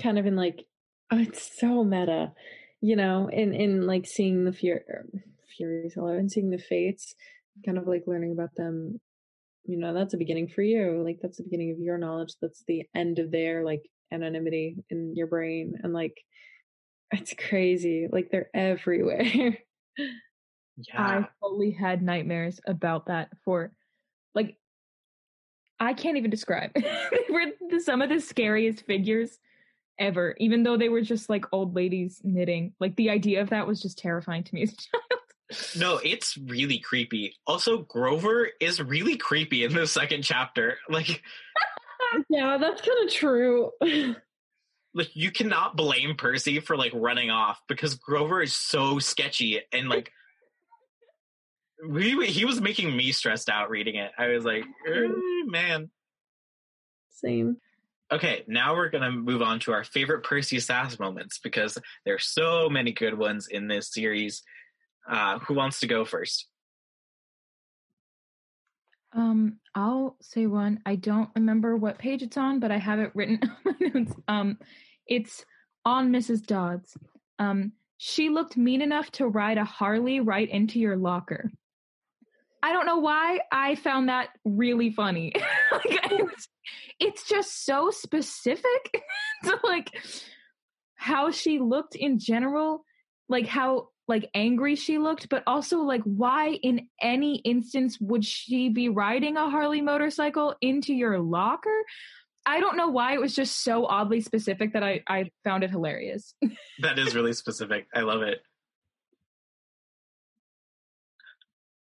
Kind 0.00 0.18
of 0.18 0.26
in 0.26 0.36
like 0.36 0.66
oh, 1.10 1.18
it's 1.18 1.58
so 1.58 1.82
meta 1.84 2.32
you 2.80 2.96
know 2.96 3.28
in 3.32 3.54
in 3.54 3.86
like 3.86 4.06
seeing 4.06 4.44
the 4.44 4.52
fear 4.52 4.84
furies 5.56 5.94
hello 5.94 6.12
and 6.12 6.30
seeing 6.30 6.50
the 6.50 6.58
fates 6.58 7.14
kind 7.64 7.76
of 7.76 7.86
like 7.86 8.04
learning 8.06 8.32
about 8.32 8.54
them 8.56 9.00
you 9.64 9.76
know 9.76 9.92
that's 9.92 10.14
a 10.14 10.18
beginning 10.18 10.48
for 10.48 10.62
you 10.62 11.02
like 11.04 11.18
that's 11.20 11.36
the 11.36 11.42
beginning 11.44 11.72
of 11.72 11.78
your 11.78 11.98
knowledge 11.98 12.34
that's 12.40 12.62
the 12.66 12.84
end 12.94 13.18
of 13.18 13.30
their 13.30 13.64
like 13.64 13.82
anonymity 14.12 14.76
in 14.88 15.14
your 15.14 15.26
brain 15.26 15.74
and 15.82 15.92
like 15.92 16.14
it's 17.10 17.34
crazy 17.34 18.08
like 18.10 18.28
they're 18.30 18.50
everywhere. 18.54 19.58
Yeah. 20.88 21.02
i 21.02 21.28
fully 21.40 21.72
had 21.72 22.00
nightmares 22.00 22.58
about 22.66 23.06
that 23.06 23.28
for 23.44 23.70
like 24.34 24.56
i 25.80 25.92
can't 25.92 26.16
even 26.16 26.30
describe 26.30 26.70
they 26.74 27.24
were 27.30 27.46
the, 27.70 27.80
some 27.80 28.02
of 28.02 28.08
the 28.08 28.20
scariest 28.20 28.86
figures 28.86 29.38
ever 29.98 30.34
even 30.38 30.62
though 30.62 30.76
they 30.76 30.88
were 30.88 31.02
just 31.02 31.28
like 31.28 31.44
old 31.52 31.74
ladies 31.74 32.20
knitting 32.22 32.72
like 32.80 32.94
the 32.96 33.10
idea 33.10 33.40
of 33.40 33.50
that 33.50 33.66
was 33.66 33.82
just 33.82 33.98
terrifying 33.98 34.44
to 34.44 34.54
me 34.54 34.62
as 34.62 34.72
a 34.72 34.76
child 34.76 35.20
no, 35.76 36.00
it's 36.02 36.36
really 36.36 36.78
creepy. 36.78 37.36
Also, 37.46 37.78
Grover 37.78 38.48
is 38.60 38.80
really 38.80 39.16
creepy 39.16 39.64
in 39.64 39.74
the 39.74 39.86
second 39.86 40.22
chapter. 40.22 40.78
Like, 40.88 41.22
yeah, 42.28 42.58
that's 42.58 42.80
kind 42.82 43.04
of 43.04 43.12
true. 43.12 43.70
like, 44.92 45.14
you 45.14 45.30
cannot 45.30 45.76
blame 45.76 46.16
Percy 46.16 46.60
for 46.60 46.76
like 46.76 46.92
running 46.94 47.30
off 47.30 47.60
because 47.68 47.94
Grover 47.94 48.42
is 48.42 48.52
so 48.52 48.98
sketchy 48.98 49.60
and 49.72 49.88
like. 49.88 50.12
We, 51.88 52.26
he 52.26 52.44
was 52.44 52.60
making 52.60 52.94
me 52.96 53.12
stressed 53.12 53.48
out 53.48 53.70
reading 53.70 53.96
it. 53.96 54.12
I 54.18 54.28
was 54.28 54.44
like, 54.44 54.64
eh, 54.86 55.08
man. 55.46 55.90
Same. 57.10 57.56
Okay, 58.12 58.42
now 58.48 58.74
we're 58.74 58.90
gonna 58.90 59.12
move 59.12 59.40
on 59.40 59.60
to 59.60 59.72
our 59.72 59.84
favorite 59.84 60.24
Percy 60.24 60.58
Sass 60.58 60.98
moments 60.98 61.38
because 61.38 61.78
there's 62.04 62.24
so 62.26 62.68
many 62.68 62.92
good 62.92 63.16
ones 63.16 63.46
in 63.46 63.68
this 63.68 63.92
series. 63.92 64.42
Uh, 65.08 65.38
who 65.40 65.54
wants 65.54 65.80
to 65.80 65.86
go 65.86 66.04
first? 66.04 66.46
Um, 69.12 69.58
I'll 69.74 70.16
say 70.20 70.46
one. 70.46 70.80
I 70.86 70.96
don't 70.96 71.30
remember 71.34 71.76
what 71.76 71.98
page 71.98 72.22
it's 72.22 72.36
on, 72.36 72.60
but 72.60 72.70
I 72.70 72.78
have 72.78 72.98
it 72.98 73.12
written 73.14 73.40
on 73.66 73.74
my 73.80 73.88
notes. 73.88 74.12
Um, 74.28 74.58
it's 75.06 75.44
on 75.84 76.10
Mrs. 76.10 76.44
Dodds. 76.44 76.96
Um, 77.38 77.72
she 77.96 78.28
looked 78.28 78.56
mean 78.56 78.82
enough 78.82 79.10
to 79.12 79.26
ride 79.26 79.58
a 79.58 79.64
Harley 79.64 80.20
right 80.20 80.48
into 80.48 80.78
your 80.78 80.96
locker. 80.96 81.50
I 82.62 82.72
don't 82.72 82.86
know 82.86 82.98
why 82.98 83.40
I 83.50 83.74
found 83.74 84.08
that 84.08 84.28
really 84.44 84.90
funny. 84.90 85.32
like, 85.72 85.84
it's, 86.10 86.48
it's 86.98 87.28
just 87.28 87.64
so 87.64 87.90
specific 87.90 89.02
to 89.44 89.58
like 89.64 89.90
how 90.96 91.30
she 91.30 91.58
looked 91.58 91.94
in 91.94 92.18
general, 92.18 92.84
like 93.28 93.46
how 93.46 93.88
like 94.06 94.28
angry 94.34 94.74
she 94.74 94.98
looked, 94.98 95.28
but 95.28 95.42
also 95.46 95.78
like 95.78 96.02
why 96.02 96.58
in 96.62 96.88
any 97.00 97.36
instance 97.36 97.98
would 98.00 98.24
she 98.24 98.68
be 98.68 98.88
riding 98.88 99.36
a 99.36 99.48
Harley 99.48 99.80
motorcycle 99.80 100.54
into 100.60 100.92
your 100.92 101.18
locker? 101.18 101.84
I 102.44 102.60
don't 102.60 102.76
know 102.76 102.88
why 102.88 103.14
it 103.14 103.20
was 103.20 103.34
just 103.34 103.62
so 103.62 103.86
oddly 103.86 104.20
specific 104.20 104.72
that 104.72 104.82
I, 104.82 105.02
I 105.06 105.30
found 105.44 105.62
it 105.62 105.70
hilarious. 105.70 106.34
that 106.80 106.98
is 106.98 107.14
really 107.14 107.32
specific. 107.32 107.86
I 107.94 108.00
love 108.00 108.22
it. 108.22 108.42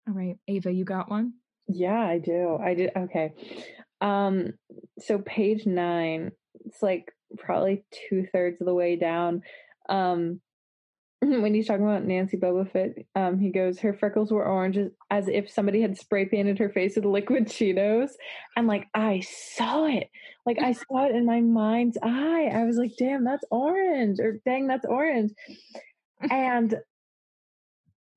All 0.08 0.14
right, 0.14 0.38
Ava, 0.48 0.72
you 0.72 0.86
got 0.86 1.10
one? 1.10 1.34
Yeah, 1.68 2.00
I 2.00 2.20
do. 2.20 2.58
I 2.62 2.74
did. 2.76 2.92
Okay. 2.96 3.32
Um, 4.02 4.54
so 5.00 5.18
page 5.20 5.66
nine, 5.66 6.32
it's 6.66 6.82
like 6.84 7.12
probably 7.38 7.84
two 8.10 8.28
thirds 8.32 8.62
of 8.62 8.68
the 8.68 8.74
way 8.74 8.96
down. 8.96 9.42
Um, 9.90 10.42
when 11.22 11.54
he's 11.54 11.68
talking 11.68 11.86
about 11.86 12.04
Nancy 12.04 12.38
Bobofit, 12.38 13.06
um, 13.16 13.40
he 13.40 13.50
goes, 13.50 13.80
her 13.80 13.94
freckles 13.94 14.32
were 14.32 14.46
orange 14.46 14.78
as, 14.78 14.92
as 15.10 15.28
if 15.28 15.50
somebody 15.50 15.82
had 15.82 15.98
spray 15.98 16.26
painted 16.26 16.60
her 16.60 16.70
face 16.70 16.96
with 16.96 17.06
liquid 17.06 17.48
Cheetos. 17.48 18.10
And 18.56 18.68
like, 18.68 18.88
I 18.94 19.22
saw 19.22 19.86
it. 19.86 20.10
Like, 20.46 20.60
I 20.62 20.74
saw 20.74 21.06
it 21.06 21.16
in 21.16 21.26
my 21.26 21.42
mind's 21.42 21.98
eye. 22.04 22.52
I 22.54 22.64
was 22.66 22.78
like, 22.78 22.92
damn, 23.00 23.24
that's 23.24 23.46
orange, 23.50 24.20
or 24.20 24.40
dang, 24.46 24.68
that's 24.68 24.86
orange. 24.86 25.32
And 26.32 26.74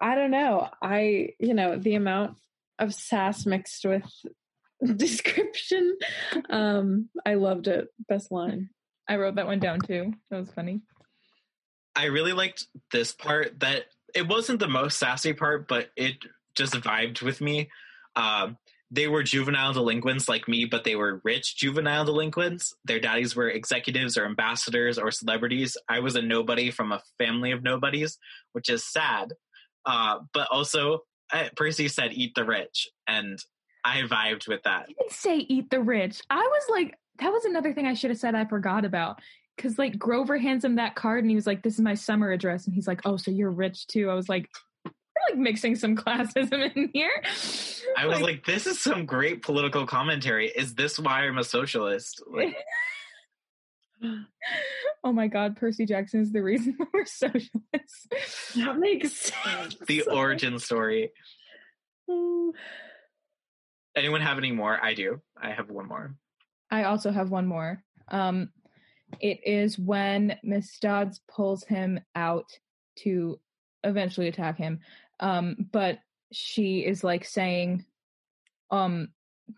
I 0.00 0.14
don't 0.14 0.30
know. 0.30 0.68
I, 0.80 1.30
you 1.38 1.54
know, 1.54 1.76
the 1.76 1.94
amount 1.94 2.38
of 2.78 2.94
sass 2.94 3.46
mixed 3.46 3.84
with 3.84 4.04
description, 4.96 5.96
um, 6.50 7.08
I 7.26 7.34
loved 7.34 7.66
it. 7.66 7.88
Best 8.08 8.30
line. 8.30 8.70
I 9.08 9.16
wrote 9.16 9.37
that 9.37 9.46
one 9.46 9.58
down 9.58 9.80
too. 9.80 10.12
That 10.30 10.38
was 10.38 10.50
funny. 10.50 10.82
I 11.96 12.04
really 12.06 12.32
liked 12.32 12.66
this 12.92 13.12
part 13.12 13.58
that 13.61 13.87
it 14.14 14.28
wasn't 14.28 14.61
the 14.61 14.68
most 14.68 14.98
sassy 14.98 15.32
part, 15.32 15.66
but 15.66 15.90
it 15.96 16.16
just 16.54 16.74
vibed 16.74 17.22
with 17.22 17.40
me. 17.40 17.70
Um, 18.14 18.56
they 18.90 19.06
were 19.06 19.22
juvenile 19.22 19.72
delinquents 19.74 20.28
like 20.28 20.48
me, 20.48 20.64
but 20.64 20.84
they 20.84 20.96
were 20.96 21.20
rich 21.24 21.56
juvenile 21.56 22.04
delinquents. 22.04 22.74
Their 22.84 23.00
daddies 23.00 23.37
were 23.37 23.48
executives 23.48 24.16
or 24.16 24.24
ambassadors 24.24 24.98
or 24.98 25.11
celebrities. 25.11 25.76
I 25.88 26.00
was 26.00 26.16
a 26.16 26.22
nobody 26.22 26.70
from 26.70 26.92
a 26.92 27.02
family 27.18 27.52
of 27.52 27.62
nobodies, 27.62 28.18
which 28.52 28.70
is 28.70 28.84
sad. 28.84 29.34
Uh, 29.88 30.20
but 30.35 30.48
also, 30.51 31.01
uh, 31.33 31.48
Percy 31.57 31.88
said, 31.88 32.12
"Eat 32.12 32.35
the 32.35 32.44
rich," 32.44 32.88
and 33.07 33.42
I 33.85 34.03
vibed 34.03 34.46
with 34.46 34.62
that. 34.64 34.87
He 34.88 34.94
didn't 34.94 35.12
say 35.12 35.37
eat 35.38 35.70
the 35.70 35.81
rich. 35.81 36.20
I 36.29 36.40
was 36.42 36.62
like, 36.68 36.94
that 37.20 37.33
was 37.33 37.44
another 37.44 37.72
thing 37.72 37.87
I 37.87 37.94
should 37.94 38.11
have 38.11 38.18
said 38.18 38.35
I 38.35 38.44
forgot 38.44 38.85
about. 38.85 39.20
Cause 39.57 39.79
like 39.79 39.98
Grover 39.98 40.38
hands 40.38 40.64
him 40.64 40.77
that 40.77 40.94
card 40.94 41.24
and 41.24 41.31
he 41.31 41.35
was 41.35 41.46
like, 41.46 41.62
This 41.62 41.74
is 41.74 41.81
my 41.81 41.94
summer 41.94 42.31
address. 42.31 42.66
And 42.66 42.74
he's 42.74 42.87
like, 42.87 43.01
Oh, 43.05 43.16
so 43.16 43.31
you're 43.31 43.51
rich 43.51 43.88
too. 43.88 44.09
I 44.09 44.14
was 44.14 44.29
like, 44.29 44.48
like 44.85 45.38
mixing 45.38 45.74
some 45.74 45.96
classism 45.96 46.74
in 46.77 46.90
here. 46.92 47.22
I 47.96 48.07
was 48.07 48.20
like, 48.20 48.44
"This 48.44 48.66
is 48.66 48.81
some 48.81 49.07
great 49.07 49.42
political 49.42 49.87
commentary. 49.87 50.48
Is 50.48 50.74
this 50.74 50.98
why 50.98 51.22
I'm 51.22 51.38
a 51.38 51.44
socialist?" 51.44 52.22
Like, 52.31 52.57
oh 55.04 55.12
my 55.12 55.26
god, 55.28 55.56
Percy 55.56 55.87
Jackson 55.87 56.20
is 56.20 56.32
the 56.32 56.42
reason 56.42 56.76
we're 56.92 57.04
socialists. 57.06 58.08
That 58.56 58.78
makes 58.78 59.12
sense. 59.12 59.76
the 59.87 60.02
origin 60.02 60.58
story. 60.58 61.12
Anyone 63.96 64.20
have 64.20 64.38
any 64.38 64.52
more? 64.52 64.78
I 64.82 64.94
do. 64.94 65.20
I 65.40 65.50
have 65.50 65.70
one 65.70 65.88
more. 65.88 66.14
I 66.70 66.84
also 66.84 67.11
have 67.11 67.30
one 67.30 67.46
more. 67.46 67.82
Um, 68.08 68.50
it 69.20 69.40
is 69.44 69.78
when 69.78 70.37
Miss 70.42 70.78
Dodds 70.78 71.20
pulls 71.28 71.64
him 71.64 72.00
out 72.14 72.46
to 73.00 73.40
eventually 73.84 74.28
attack 74.28 74.58
him. 74.58 74.80
Um, 75.20 75.56
but 75.72 75.98
she 76.32 76.80
is 76.80 77.02
like 77.02 77.24
saying 77.24 77.84
um 78.70 79.08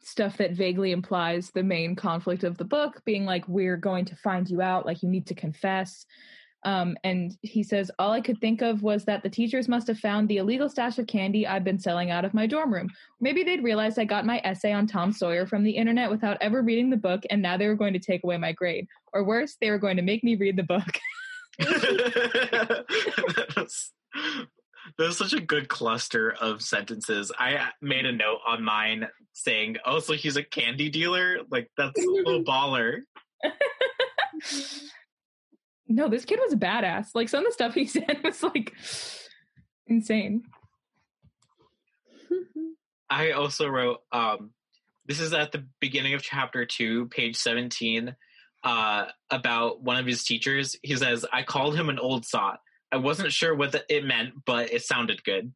stuff 0.01 0.37
that 0.39 0.53
vaguely 0.53 0.93
implies 0.93 1.51
the 1.51 1.63
main 1.63 1.97
conflict 1.97 2.45
of 2.45 2.57
the 2.59 2.65
book, 2.65 3.03
being 3.05 3.25
like, 3.25 3.47
We're 3.49 3.77
going 3.77 4.05
to 4.07 4.17
find 4.17 4.49
you 4.49 4.63
out, 4.63 4.87
like 4.87 5.03
you 5.03 5.09
need 5.09 5.27
to 5.27 5.35
confess. 5.35 6.07
Um, 6.65 6.97
and 7.05 7.33
he 7.43 7.63
says, 7.63 7.91
All 7.99 8.13
I 8.13 8.21
could 8.21 8.39
think 8.41 8.61
of 8.61 8.83
was 8.83 9.05
that 9.05 9.23
the 9.23 9.31
teachers 9.31 9.69
must 9.69 9.87
have 9.87 9.99
found 9.99 10.29
the 10.29 10.37
illegal 10.39 10.69
stash 10.69 10.99
of 10.99 11.07
candy 11.07 11.47
I've 11.47 11.65
been 11.65 11.79
selling 11.79 12.11
out 12.11 12.25
of 12.25 12.35
my 12.35 12.47
dorm 12.47 12.73
room. 12.73 12.89
Maybe 13.21 13.43
they'd 13.43 13.65
realized 13.65 13.99
I 13.99 14.05
got 14.05 14.27
my 14.27 14.41
essay 14.45 14.73
on 14.73 14.87
Tom 14.87 15.13
Sawyer 15.13 15.47
from 15.47 15.65
the 15.65 15.71
internet 15.71 16.11
without 16.11 16.37
ever 16.41 16.63
reading 16.63 16.91
the 16.91 16.97
book, 16.97 17.23
and 17.31 17.41
now 17.41 17.57
they 17.57 17.67
were 17.67 17.75
going 17.75 17.95
to 17.95 17.99
take 17.99 18.25
away 18.25 18.37
my 18.37 18.53
grade. 18.53 18.87
Or 19.13 19.25
worse, 19.25 19.57
they 19.61 19.71
were 19.71 19.79
going 19.79 19.97
to 19.97 20.03
make 20.03 20.23
me 20.23 20.37
read 20.37 20.57
the 20.57 20.63
book. 20.63 20.99
that, 21.59 22.85
was, 24.99 25.17
such 25.17 25.33
a 25.33 25.41
good 25.41 25.69
cluster 25.69 26.35
of 26.41 26.63
sentences. 26.63 27.33
I 27.39 27.71
made 27.81 28.07
a 28.07 28.13
note 28.13 28.41
on 28.47 28.63
mine 28.63 29.09
saying, 29.33 29.77
"Oh, 29.85 30.01
so 30.01 30.15
he's 30.15 30.37
a 30.37 30.43
candy 30.43 30.89
dealer? 30.89 31.39
Like 31.51 31.71
that's 31.77 31.99
a 32.01 32.09
little 32.09 32.45
baller." 32.45 33.01
no, 35.89 36.09
this 36.09 36.25
kid 36.25 36.41
was 36.43 36.53
a 36.53 36.57
badass. 36.57 37.09
Like 37.15 37.29
some 37.29 37.45
of 37.45 37.51
the 37.51 37.53
stuff 37.53 37.75
he 37.75 37.87
said 37.87 38.21
was 38.25 38.43
like 38.43 38.75
insane. 39.87 40.43
I 43.11 43.33
also 43.33 43.69
wrote 43.69 43.99
um 44.13 44.51
this 45.07 45.21
is 45.21 45.33
at 45.33 45.53
the 45.53 45.67
beginning 45.81 46.15
of 46.15 46.23
chapter 46.23 46.65
2 46.65 47.07
page 47.09 47.37
17 47.37 48.15
uh 48.63 49.07
about 49.31 49.83
one 49.83 49.97
of 49.97 50.07
his 50.07 50.23
teachers 50.23 50.77
he 50.83 50.95
says 50.95 51.27
I 51.33 51.43
called 51.43 51.77
him 51.77 51.89
an 51.89 51.99
old 51.99 52.25
sot 52.25 52.61
I 52.93 52.99
wasn't 52.99 53.33
sure 53.33 53.55
what 53.55 53.73
the, 53.73 53.85
it 53.89 54.05
meant 54.05 54.35
but 54.45 54.73
it 54.73 54.83
sounded 54.83 55.25
good 55.25 55.53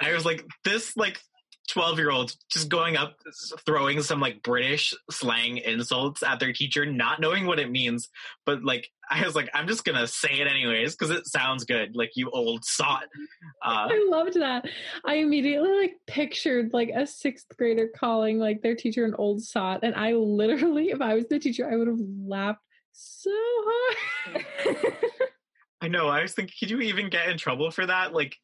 I 0.00 0.12
was 0.12 0.24
like 0.24 0.44
this 0.64 0.96
like 0.96 1.20
12 1.68 1.98
year 1.98 2.10
old 2.10 2.34
just 2.50 2.68
going 2.68 2.96
up 2.96 3.16
throwing 3.64 4.02
some 4.02 4.20
like 4.20 4.42
British 4.42 4.94
slang 5.10 5.58
insults 5.58 6.22
at 6.22 6.40
their 6.40 6.52
teacher 6.52 6.86
not 6.86 7.20
knowing 7.20 7.46
what 7.46 7.58
it 7.58 7.70
means 7.70 8.08
but 8.44 8.64
like 8.64 8.90
I 9.10 9.24
was 9.24 9.36
like 9.36 9.50
I'm 9.54 9.68
just 9.68 9.84
gonna 9.84 10.06
say 10.06 10.40
it 10.40 10.48
anyways 10.48 10.96
because 10.96 11.10
it 11.10 11.26
sounds 11.26 11.64
good 11.64 11.94
like 11.94 12.10
you 12.16 12.30
old 12.30 12.64
sot 12.64 13.04
uh, 13.62 13.88
I 13.90 14.06
loved 14.08 14.34
that. 14.34 14.66
I 15.04 15.14
immediately 15.16 15.70
like 15.70 15.94
pictured 16.06 16.72
like 16.72 16.90
a 16.94 17.06
sixth 17.06 17.46
grader 17.56 17.88
calling 17.94 18.38
like 18.38 18.62
their 18.62 18.74
teacher 18.74 19.04
an 19.04 19.14
old 19.16 19.42
sot, 19.42 19.80
and 19.82 19.94
I 19.94 20.12
literally, 20.12 20.90
if 20.90 21.00
I 21.00 21.14
was 21.14 21.26
the 21.28 21.38
teacher, 21.38 21.70
I 21.70 21.76
would 21.76 21.88
have 21.88 22.00
laughed 22.00 22.60
so 22.92 23.30
hard. 23.34 24.44
I 25.80 25.88
know. 25.88 26.08
I 26.08 26.22
was 26.22 26.32
thinking, 26.32 26.54
could 26.58 26.70
you 26.70 26.80
even 26.80 27.10
get 27.10 27.28
in 27.28 27.38
trouble 27.38 27.70
for 27.70 27.86
that? 27.86 28.12
Like, 28.12 28.36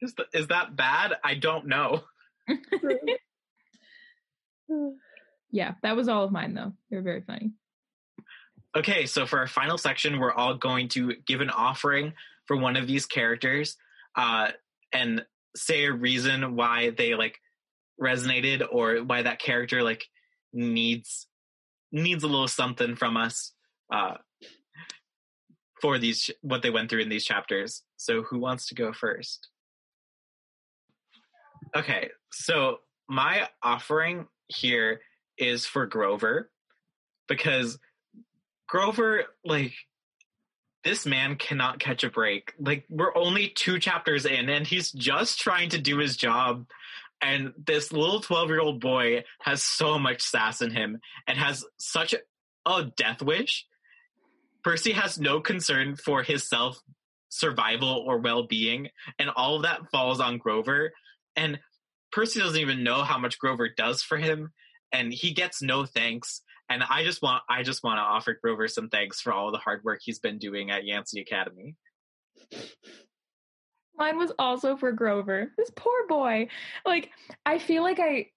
is 0.00 0.14
th- 0.14 0.28
is 0.32 0.48
that 0.48 0.76
bad? 0.76 1.14
I 1.22 1.34
don't 1.34 1.66
know. 1.66 2.02
yeah, 5.50 5.74
that 5.82 5.96
was 5.96 6.08
all 6.08 6.24
of 6.24 6.32
mine 6.32 6.54
though. 6.54 6.72
They 6.90 6.96
were 6.96 7.02
very 7.02 7.22
funny. 7.22 7.52
Okay, 8.76 9.06
so 9.06 9.26
for 9.26 9.40
our 9.40 9.48
final 9.48 9.78
section, 9.78 10.20
we're 10.20 10.32
all 10.32 10.54
going 10.54 10.88
to 10.90 11.14
give 11.26 11.40
an 11.40 11.50
offering 11.50 12.12
for 12.46 12.56
one 12.56 12.76
of 12.76 12.86
these 12.86 13.04
characters, 13.04 13.76
uh, 14.16 14.50
and 14.92 15.24
say 15.56 15.84
a 15.84 15.92
reason 15.92 16.54
why 16.54 16.90
they 16.90 17.14
like 17.14 17.38
resonated 18.00 18.66
or 18.70 18.98
why 18.98 19.22
that 19.22 19.40
character 19.40 19.82
like 19.82 20.04
needs 20.52 21.26
needs 21.92 22.22
a 22.22 22.28
little 22.28 22.48
something 22.48 22.94
from 22.94 23.16
us 23.16 23.52
uh, 23.92 24.14
for 25.80 25.98
these 25.98 26.30
what 26.40 26.62
they 26.62 26.70
went 26.70 26.90
through 26.90 27.00
in 27.00 27.08
these 27.08 27.24
chapters. 27.24 27.82
So, 27.96 28.22
who 28.22 28.38
wants 28.38 28.68
to 28.68 28.74
go 28.74 28.92
first? 28.92 29.48
Okay, 31.76 32.10
so 32.32 32.80
my 33.08 33.48
offering 33.62 34.26
here 34.48 35.00
is 35.38 35.66
for 35.66 35.86
Grover 35.86 36.50
because 37.28 37.78
Grover, 38.68 39.24
like, 39.44 39.72
this 40.82 41.06
man 41.06 41.36
cannot 41.36 41.78
catch 41.78 42.04
a 42.04 42.10
break. 42.10 42.54
Like, 42.58 42.84
we're 42.88 43.16
only 43.16 43.48
two 43.48 43.78
chapters 43.78 44.26
in, 44.26 44.48
and 44.48 44.66
he's 44.66 44.90
just 44.90 45.38
trying 45.38 45.70
to 45.70 45.78
do 45.80 45.98
his 45.98 46.16
job. 46.16 46.66
And 47.20 47.52
this 47.66 47.92
little 47.92 48.20
12 48.20 48.48
year 48.48 48.60
old 48.60 48.80
boy 48.80 49.24
has 49.40 49.62
so 49.62 49.98
much 49.98 50.22
sass 50.22 50.62
in 50.62 50.70
him 50.70 51.00
and 51.26 51.38
has 51.38 51.64
such 51.78 52.14
a 52.66 52.84
death 52.96 53.22
wish. 53.22 53.66
Percy 54.64 54.92
has 54.92 55.18
no 55.18 55.40
concern 55.40 55.96
for 55.96 56.22
his 56.22 56.48
self 56.48 56.80
survival 57.28 58.04
or 58.06 58.18
well 58.18 58.44
being, 58.44 58.88
and 59.18 59.30
all 59.30 59.56
of 59.56 59.62
that 59.62 59.90
falls 59.90 60.20
on 60.20 60.38
Grover. 60.38 60.92
And 61.36 61.58
Percy 62.12 62.40
doesn't 62.40 62.60
even 62.60 62.82
know 62.82 63.02
how 63.02 63.18
much 63.18 63.38
Grover 63.38 63.68
does 63.68 64.02
for 64.02 64.16
him, 64.16 64.52
and 64.92 65.12
he 65.12 65.32
gets 65.32 65.62
no 65.62 65.84
thanks. 65.84 66.42
And 66.68 66.82
I 66.88 67.04
just 67.04 67.22
want 67.22 67.42
I 67.48 67.62
just 67.62 67.82
want 67.82 67.98
to 67.98 68.02
offer 68.02 68.38
Grover 68.40 68.68
some 68.68 68.88
thanks 68.88 69.20
for 69.20 69.32
all 69.32 69.50
the 69.50 69.58
hard 69.58 69.82
work 69.84 70.00
he's 70.02 70.18
been 70.18 70.38
doing 70.38 70.70
at 70.70 70.84
Yancy 70.84 71.20
Academy. 71.20 71.76
Mine 73.96 74.16
was 74.16 74.32
also 74.38 74.76
for 74.76 74.92
Grover. 74.92 75.52
This 75.58 75.70
poor 75.76 76.06
boy. 76.08 76.48
Like, 76.86 77.10
I 77.44 77.58
feel 77.58 77.82
like 77.82 77.98
I 78.00 78.28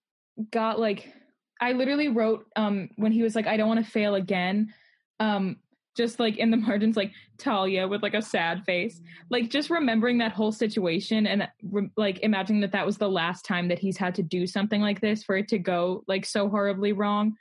got 0.51 0.79
like 0.79 1.13
I 1.61 1.73
literally 1.73 2.09
wrote 2.09 2.45
um 2.55 2.89
when 2.95 3.11
he 3.11 3.23
was 3.23 3.35
like, 3.35 3.47
I 3.47 3.57
don't 3.57 3.69
want 3.69 3.85
to 3.85 3.91
fail 3.91 4.15
again. 4.15 4.73
Um, 5.19 5.57
just 5.95 6.19
like 6.19 6.37
in 6.37 6.51
the 6.51 6.57
margins, 6.57 6.97
like 6.97 7.11
Thalia 7.37 7.87
with 7.87 8.01
like 8.01 8.13
a 8.13 8.21
sad 8.21 8.63
face. 8.65 9.01
Like 9.29 9.49
just 9.49 9.69
remembering 9.69 10.17
that 10.19 10.31
whole 10.31 10.51
situation 10.51 11.27
and 11.27 11.47
re- 11.63 11.89
like 11.97 12.19
imagining 12.19 12.61
that 12.61 12.71
that 12.71 12.85
was 12.85 12.97
the 12.97 13.09
last 13.09 13.45
time 13.45 13.67
that 13.67 13.79
he's 13.79 13.97
had 13.97 14.15
to 14.15 14.23
do 14.23 14.47
something 14.47 14.81
like 14.81 15.01
this 15.01 15.23
for 15.23 15.37
it 15.37 15.47
to 15.49 15.59
go 15.59 16.03
like 16.07 16.25
so 16.25 16.49
horribly 16.49 16.93
wrong. 16.93 17.33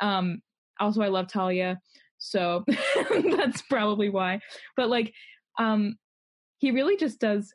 Um, 0.00 0.42
also, 0.80 1.02
I 1.02 1.08
love 1.08 1.30
Thalia, 1.30 1.80
so 2.18 2.64
that's 3.36 3.62
probably 3.62 4.08
why. 4.08 4.40
But 4.76 4.88
like, 4.88 5.12
um, 5.58 5.96
he 6.58 6.70
really 6.70 6.96
just 6.96 7.20
does. 7.20 7.52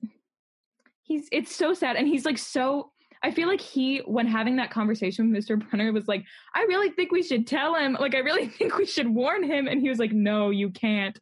He's 1.04 1.28
it's 1.32 1.56
so 1.56 1.74
sad, 1.74 1.96
and 1.96 2.08
he's 2.08 2.26
like 2.26 2.38
so. 2.38 2.92
I 3.24 3.32
feel 3.32 3.48
like 3.48 3.62
he, 3.62 4.00
when 4.00 4.28
having 4.28 4.58
that 4.58 4.70
conversation 4.70 5.32
with 5.32 5.46
Mr. 5.46 5.58
Brunner, 5.70 5.94
was 5.94 6.10
like, 6.10 6.26
I 6.54 6.64
really 6.64 6.90
think 6.90 7.12
we 7.14 7.24
should 7.24 7.48
tell 7.48 7.74
him. 7.74 7.96
Like, 7.98 8.16
I 8.16 8.20
really 8.20 8.48
think 8.58 8.78
we 8.78 8.86
should 8.86 9.08
warn 9.08 9.44
him. 9.44 9.68
And 9.68 9.80
he 9.80 9.90
was 9.90 9.98
like, 10.00 10.12
No, 10.12 10.50
you 10.50 10.70
can't. 10.70 11.18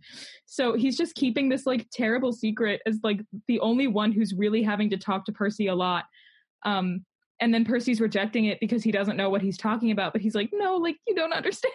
So 0.46 0.74
he's 0.74 0.98
just 0.98 1.16
keeping 1.16 1.48
this 1.48 1.66
like 1.66 1.88
terrible 1.94 2.34
secret 2.34 2.82
as 2.86 3.00
like 3.04 3.22
the 3.48 3.60
only 3.60 3.88
one 3.88 4.12
who's 4.12 4.34
really 4.34 4.64
having 4.64 4.90
to 4.90 4.98
talk 4.98 5.26
to 5.26 5.32
Percy 5.32 5.68
a 5.68 5.76
lot. 5.76 6.06
Um, 6.64 7.06
and 7.40 7.54
then 7.54 7.66
Percy's 7.66 8.02
rejecting 8.02 8.46
it 8.46 8.60
because 8.60 8.84
he 8.84 8.92
doesn't 8.92 9.18
know 9.18 9.30
what 9.30 9.42
he's 9.42 9.58
talking 9.58 9.92
about. 9.92 10.12
But 10.12 10.22
he's 10.22 10.36
like, 10.36 10.50
No, 10.52 10.78
like 10.78 10.98
you 11.08 11.14
don't 11.14 11.34
understand. 11.42 11.74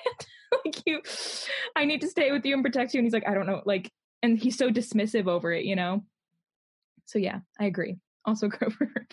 like 0.65 0.83
you, 0.87 1.01
I 1.77 1.85
need 1.85 2.01
to 2.01 2.09
stay 2.09 2.33
with 2.33 2.45
you 2.45 2.55
and 2.55 2.65
protect 2.65 2.95
you. 2.95 2.99
And 2.99 3.07
he's 3.07 3.15
like, 3.15 3.29
I 3.29 3.35
don't 3.35 3.47
know. 3.47 3.63
Like, 3.65 3.93
and 4.23 4.37
he's 4.37 4.59
so 4.59 4.71
dismissive 4.71 5.29
over 5.29 5.53
it, 5.53 5.65
you 5.65 5.77
know. 5.77 6.05
So 7.05 7.21
yeah, 7.21 7.41
I 7.61 7.67
agree. 7.67 7.97
Also, 8.25 8.49
Grover. 8.49 9.07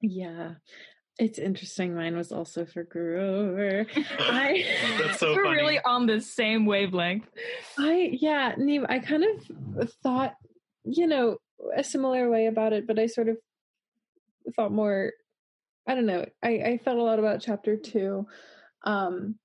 Yeah. 0.00 0.54
It's 1.18 1.38
interesting. 1.38 1.94
Mine 1.94 2.16
was 2.16 2.32
also 2.32 2.64
for 2.64 2.82
Grover. 2.82 3.86
I 4.18 4.64
That's 4.98 5.18
so 5.20 5.34
We're 5.34 5.44
funny. 5.44 5.56
really 5.56 5.80
on 5.80 6.06
the 6.06 6.20
same 6.20 6.64
wavelength. 6.64 7.28
I 7.78 8.10
yeah, 8.12 8.54
Neve, 8.56 8.86
I 8.88 9.00
kind 9.00 9.24
of 9.24 9.92
thought, 10.02 10.34
you 10.84 11.06
know, 11.06 11.36
a 11.76 11.84
similar 11.84 12.30
way 12.30 12.46
about 12.46 12.72
it, 12.72 12.86
but 12.86 12.98
I 12.98 13.06
sort 13.06 13.28
of 13.28 13.36
thought 14.56 14.72
more 14.72 15.12
I 15.86 15.94
don't 15.94 16.06
know. 16.06 16.24
I, 16.42 16.48
I 16.48 16.80
felt 16.82 16.98
a 16.98 17.02
lot 17.02 17.18
about 17.18 17.40
chapter 17.42 17.76
two. 17.76 18.26
Um 18.84 19.36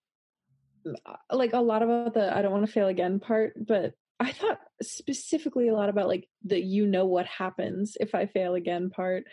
like 1.31 1.53
a 1.53 1.59
lot 1.59 1.81
about 1.81 2.13
the 2.13 2.35
I 2.35 2.41
don't 2.41 2.51
want 2.53 2.65
to 2.65 2.71
fail 2.71 2.87
again 2.87 3.19
part, 3.19 3.53
but 3.67 3.93
I 4.19 4.31
thought 4.31 4.59
specifically 4.81 5.67
a 5.67 5.73
lot 5.73 5.89
about 5.89 6.07
like 6.07 6.29
the 6.45 6.59
you 6.59 6.87
know 6.87 7.05
what 7.05 7.25
happens 7.25 7.97
if 7.99 8.15
I 8.15 8.27
fail 8.27 8.53
again 8.55 8.89
part. 8.91 9.25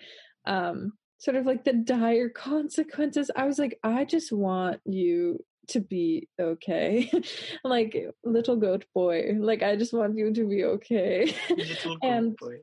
Um, 0.44 0.94
sort 1.22 1.36
of 1.36 1.46
like 1.46 1.62
the 1.62 1.72
dire 1.72 2.28
consequences. 2.28 3.30
I 3.36 3.46
was 3.46 3.56
like, 3.56 3.78
I 3.84 4.04
just 4.04 4.32
want 4.32 4.80
you 4.84 5.44
to 5.68 5.78
be 5.78 6.28
okay. 6.40 7.12
like 7.64 7.96
little 8.24 8.56
goat 8.56 8.86
boy. 8.92 9.36
Like 9.38 9.62
I 9.62 9.76
just 9.76 9.92
want 9.92 10.18
you 10.18 10.34
to 10.34 10.48
be 10.48 10.64
okay. 10.64 11.32
and 12.02 12.36
boy. 12.36 12.56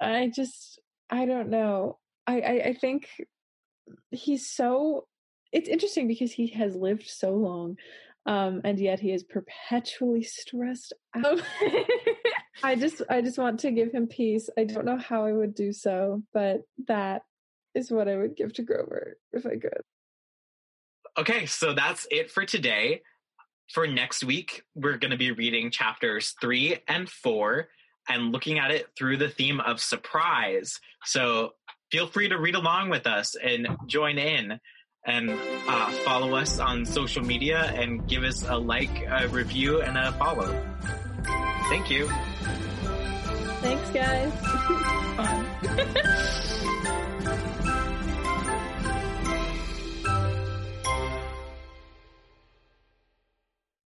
I 0.00 0.32
just 0.34 0.80
I 1.08 1.24
don't 1.24 1.50
know. 1.50 1.98
I, 2.26 2.40
I 2.40 2.52
I 2.64 2.74
think 2.74 3.08
he's 4.10 4.50
so 4.50 5.06
it's 5.52 5.68
interesting 5.68 6.08
because 6.08 6.32
he 6.32 6.48
has 6.48 6.74
lived 6.74 7.06
so 7.08 7.32
long 7.32 7.76
um 8.26 8.60
and 8.64 8.78
yet 8.78 9.00
he 9.00 9.10
is 9.10 9.24
perpetually 9.24 10.22
stressed 10.22 10.92
out 11.16 11.42
i 12.62 12.76
just 12.76 13.02
i 13.10 13.20
just 13.20 13.38
want 13.38 13.58
to 13.58 13.72
give 13.72 13.90
him 13.90 14.06
peace 14.06 14.48
i 14.56 14.62
don't 14.62 14.84
know 14.84 14.98
how 14.98 15.24
i 15.24 15.32
would 15.32 15.54
do 15.54 15.72
so 15.72 16.22
but 16.32 16.60
that 16.86 17.22
is 17.74 17.90
what 17.90 18.08
i 18.08 18.16
would 18.16 18.36
give 18.36 18.52
to 18.52 18.62
grover 18.62 19.16
if 19.32 19.46
i 19.46 19.56
could 19.56 19.82
okay 21.18 21.46
so 21.46 21.72
that's 21.72 22.06
it 22.10 22.30
for 22.30 22.44
today 22.44 23.02
for 23.72 23.86
next 23.86 24.24
week 24.24 24.62
we're 24.74 24.98
going 24.98 25.10
to 25.10 25.16
be 25.16 25.32
reading 25.32 25.70
chapters 25.70 26.34
three 26.40 26.78
and 26.88 27.08
four 27.08 27.68
and 28.08 28.32
looking 28.32 28.58
at 28.58 28.70
it 28.70 28.86
through 28.96 29.16
the 29.16 29.28
theme 29.28 29.60
of 29.60 29.80
surprise 29.80 30.80
so 31.04 31.52
feel 31.90 32.06
free 32.06 32.28
to 32.28 32.38
read 32.38 32.54
along 32.54 32.90
with 32.90 33.06
us 33.06 33.36
and 33.42 33.68
join 33.86 34.18
in 34.18 34.60
and 35.06 35.30
uh, 35.30 35.90
follow 36.04 36.34
us 36.34 36.58
on 36.58 36.84
social 36.84 37.24
media 37.24 37.72
and 37.74 38.06
give 38.06 38.22
us 38.22 38.46
a 38.46 38.56
like, 38.56 39.06
a 39.08 39.28
review, 39.28 39.80
and 39.82 39.96
a 39.96 40.12
follow. 40.12 40.62
Thank 41.68 41.90
you. 41.90 42.08
Thanks, 43.62 43.90
guys. 43.90 44.32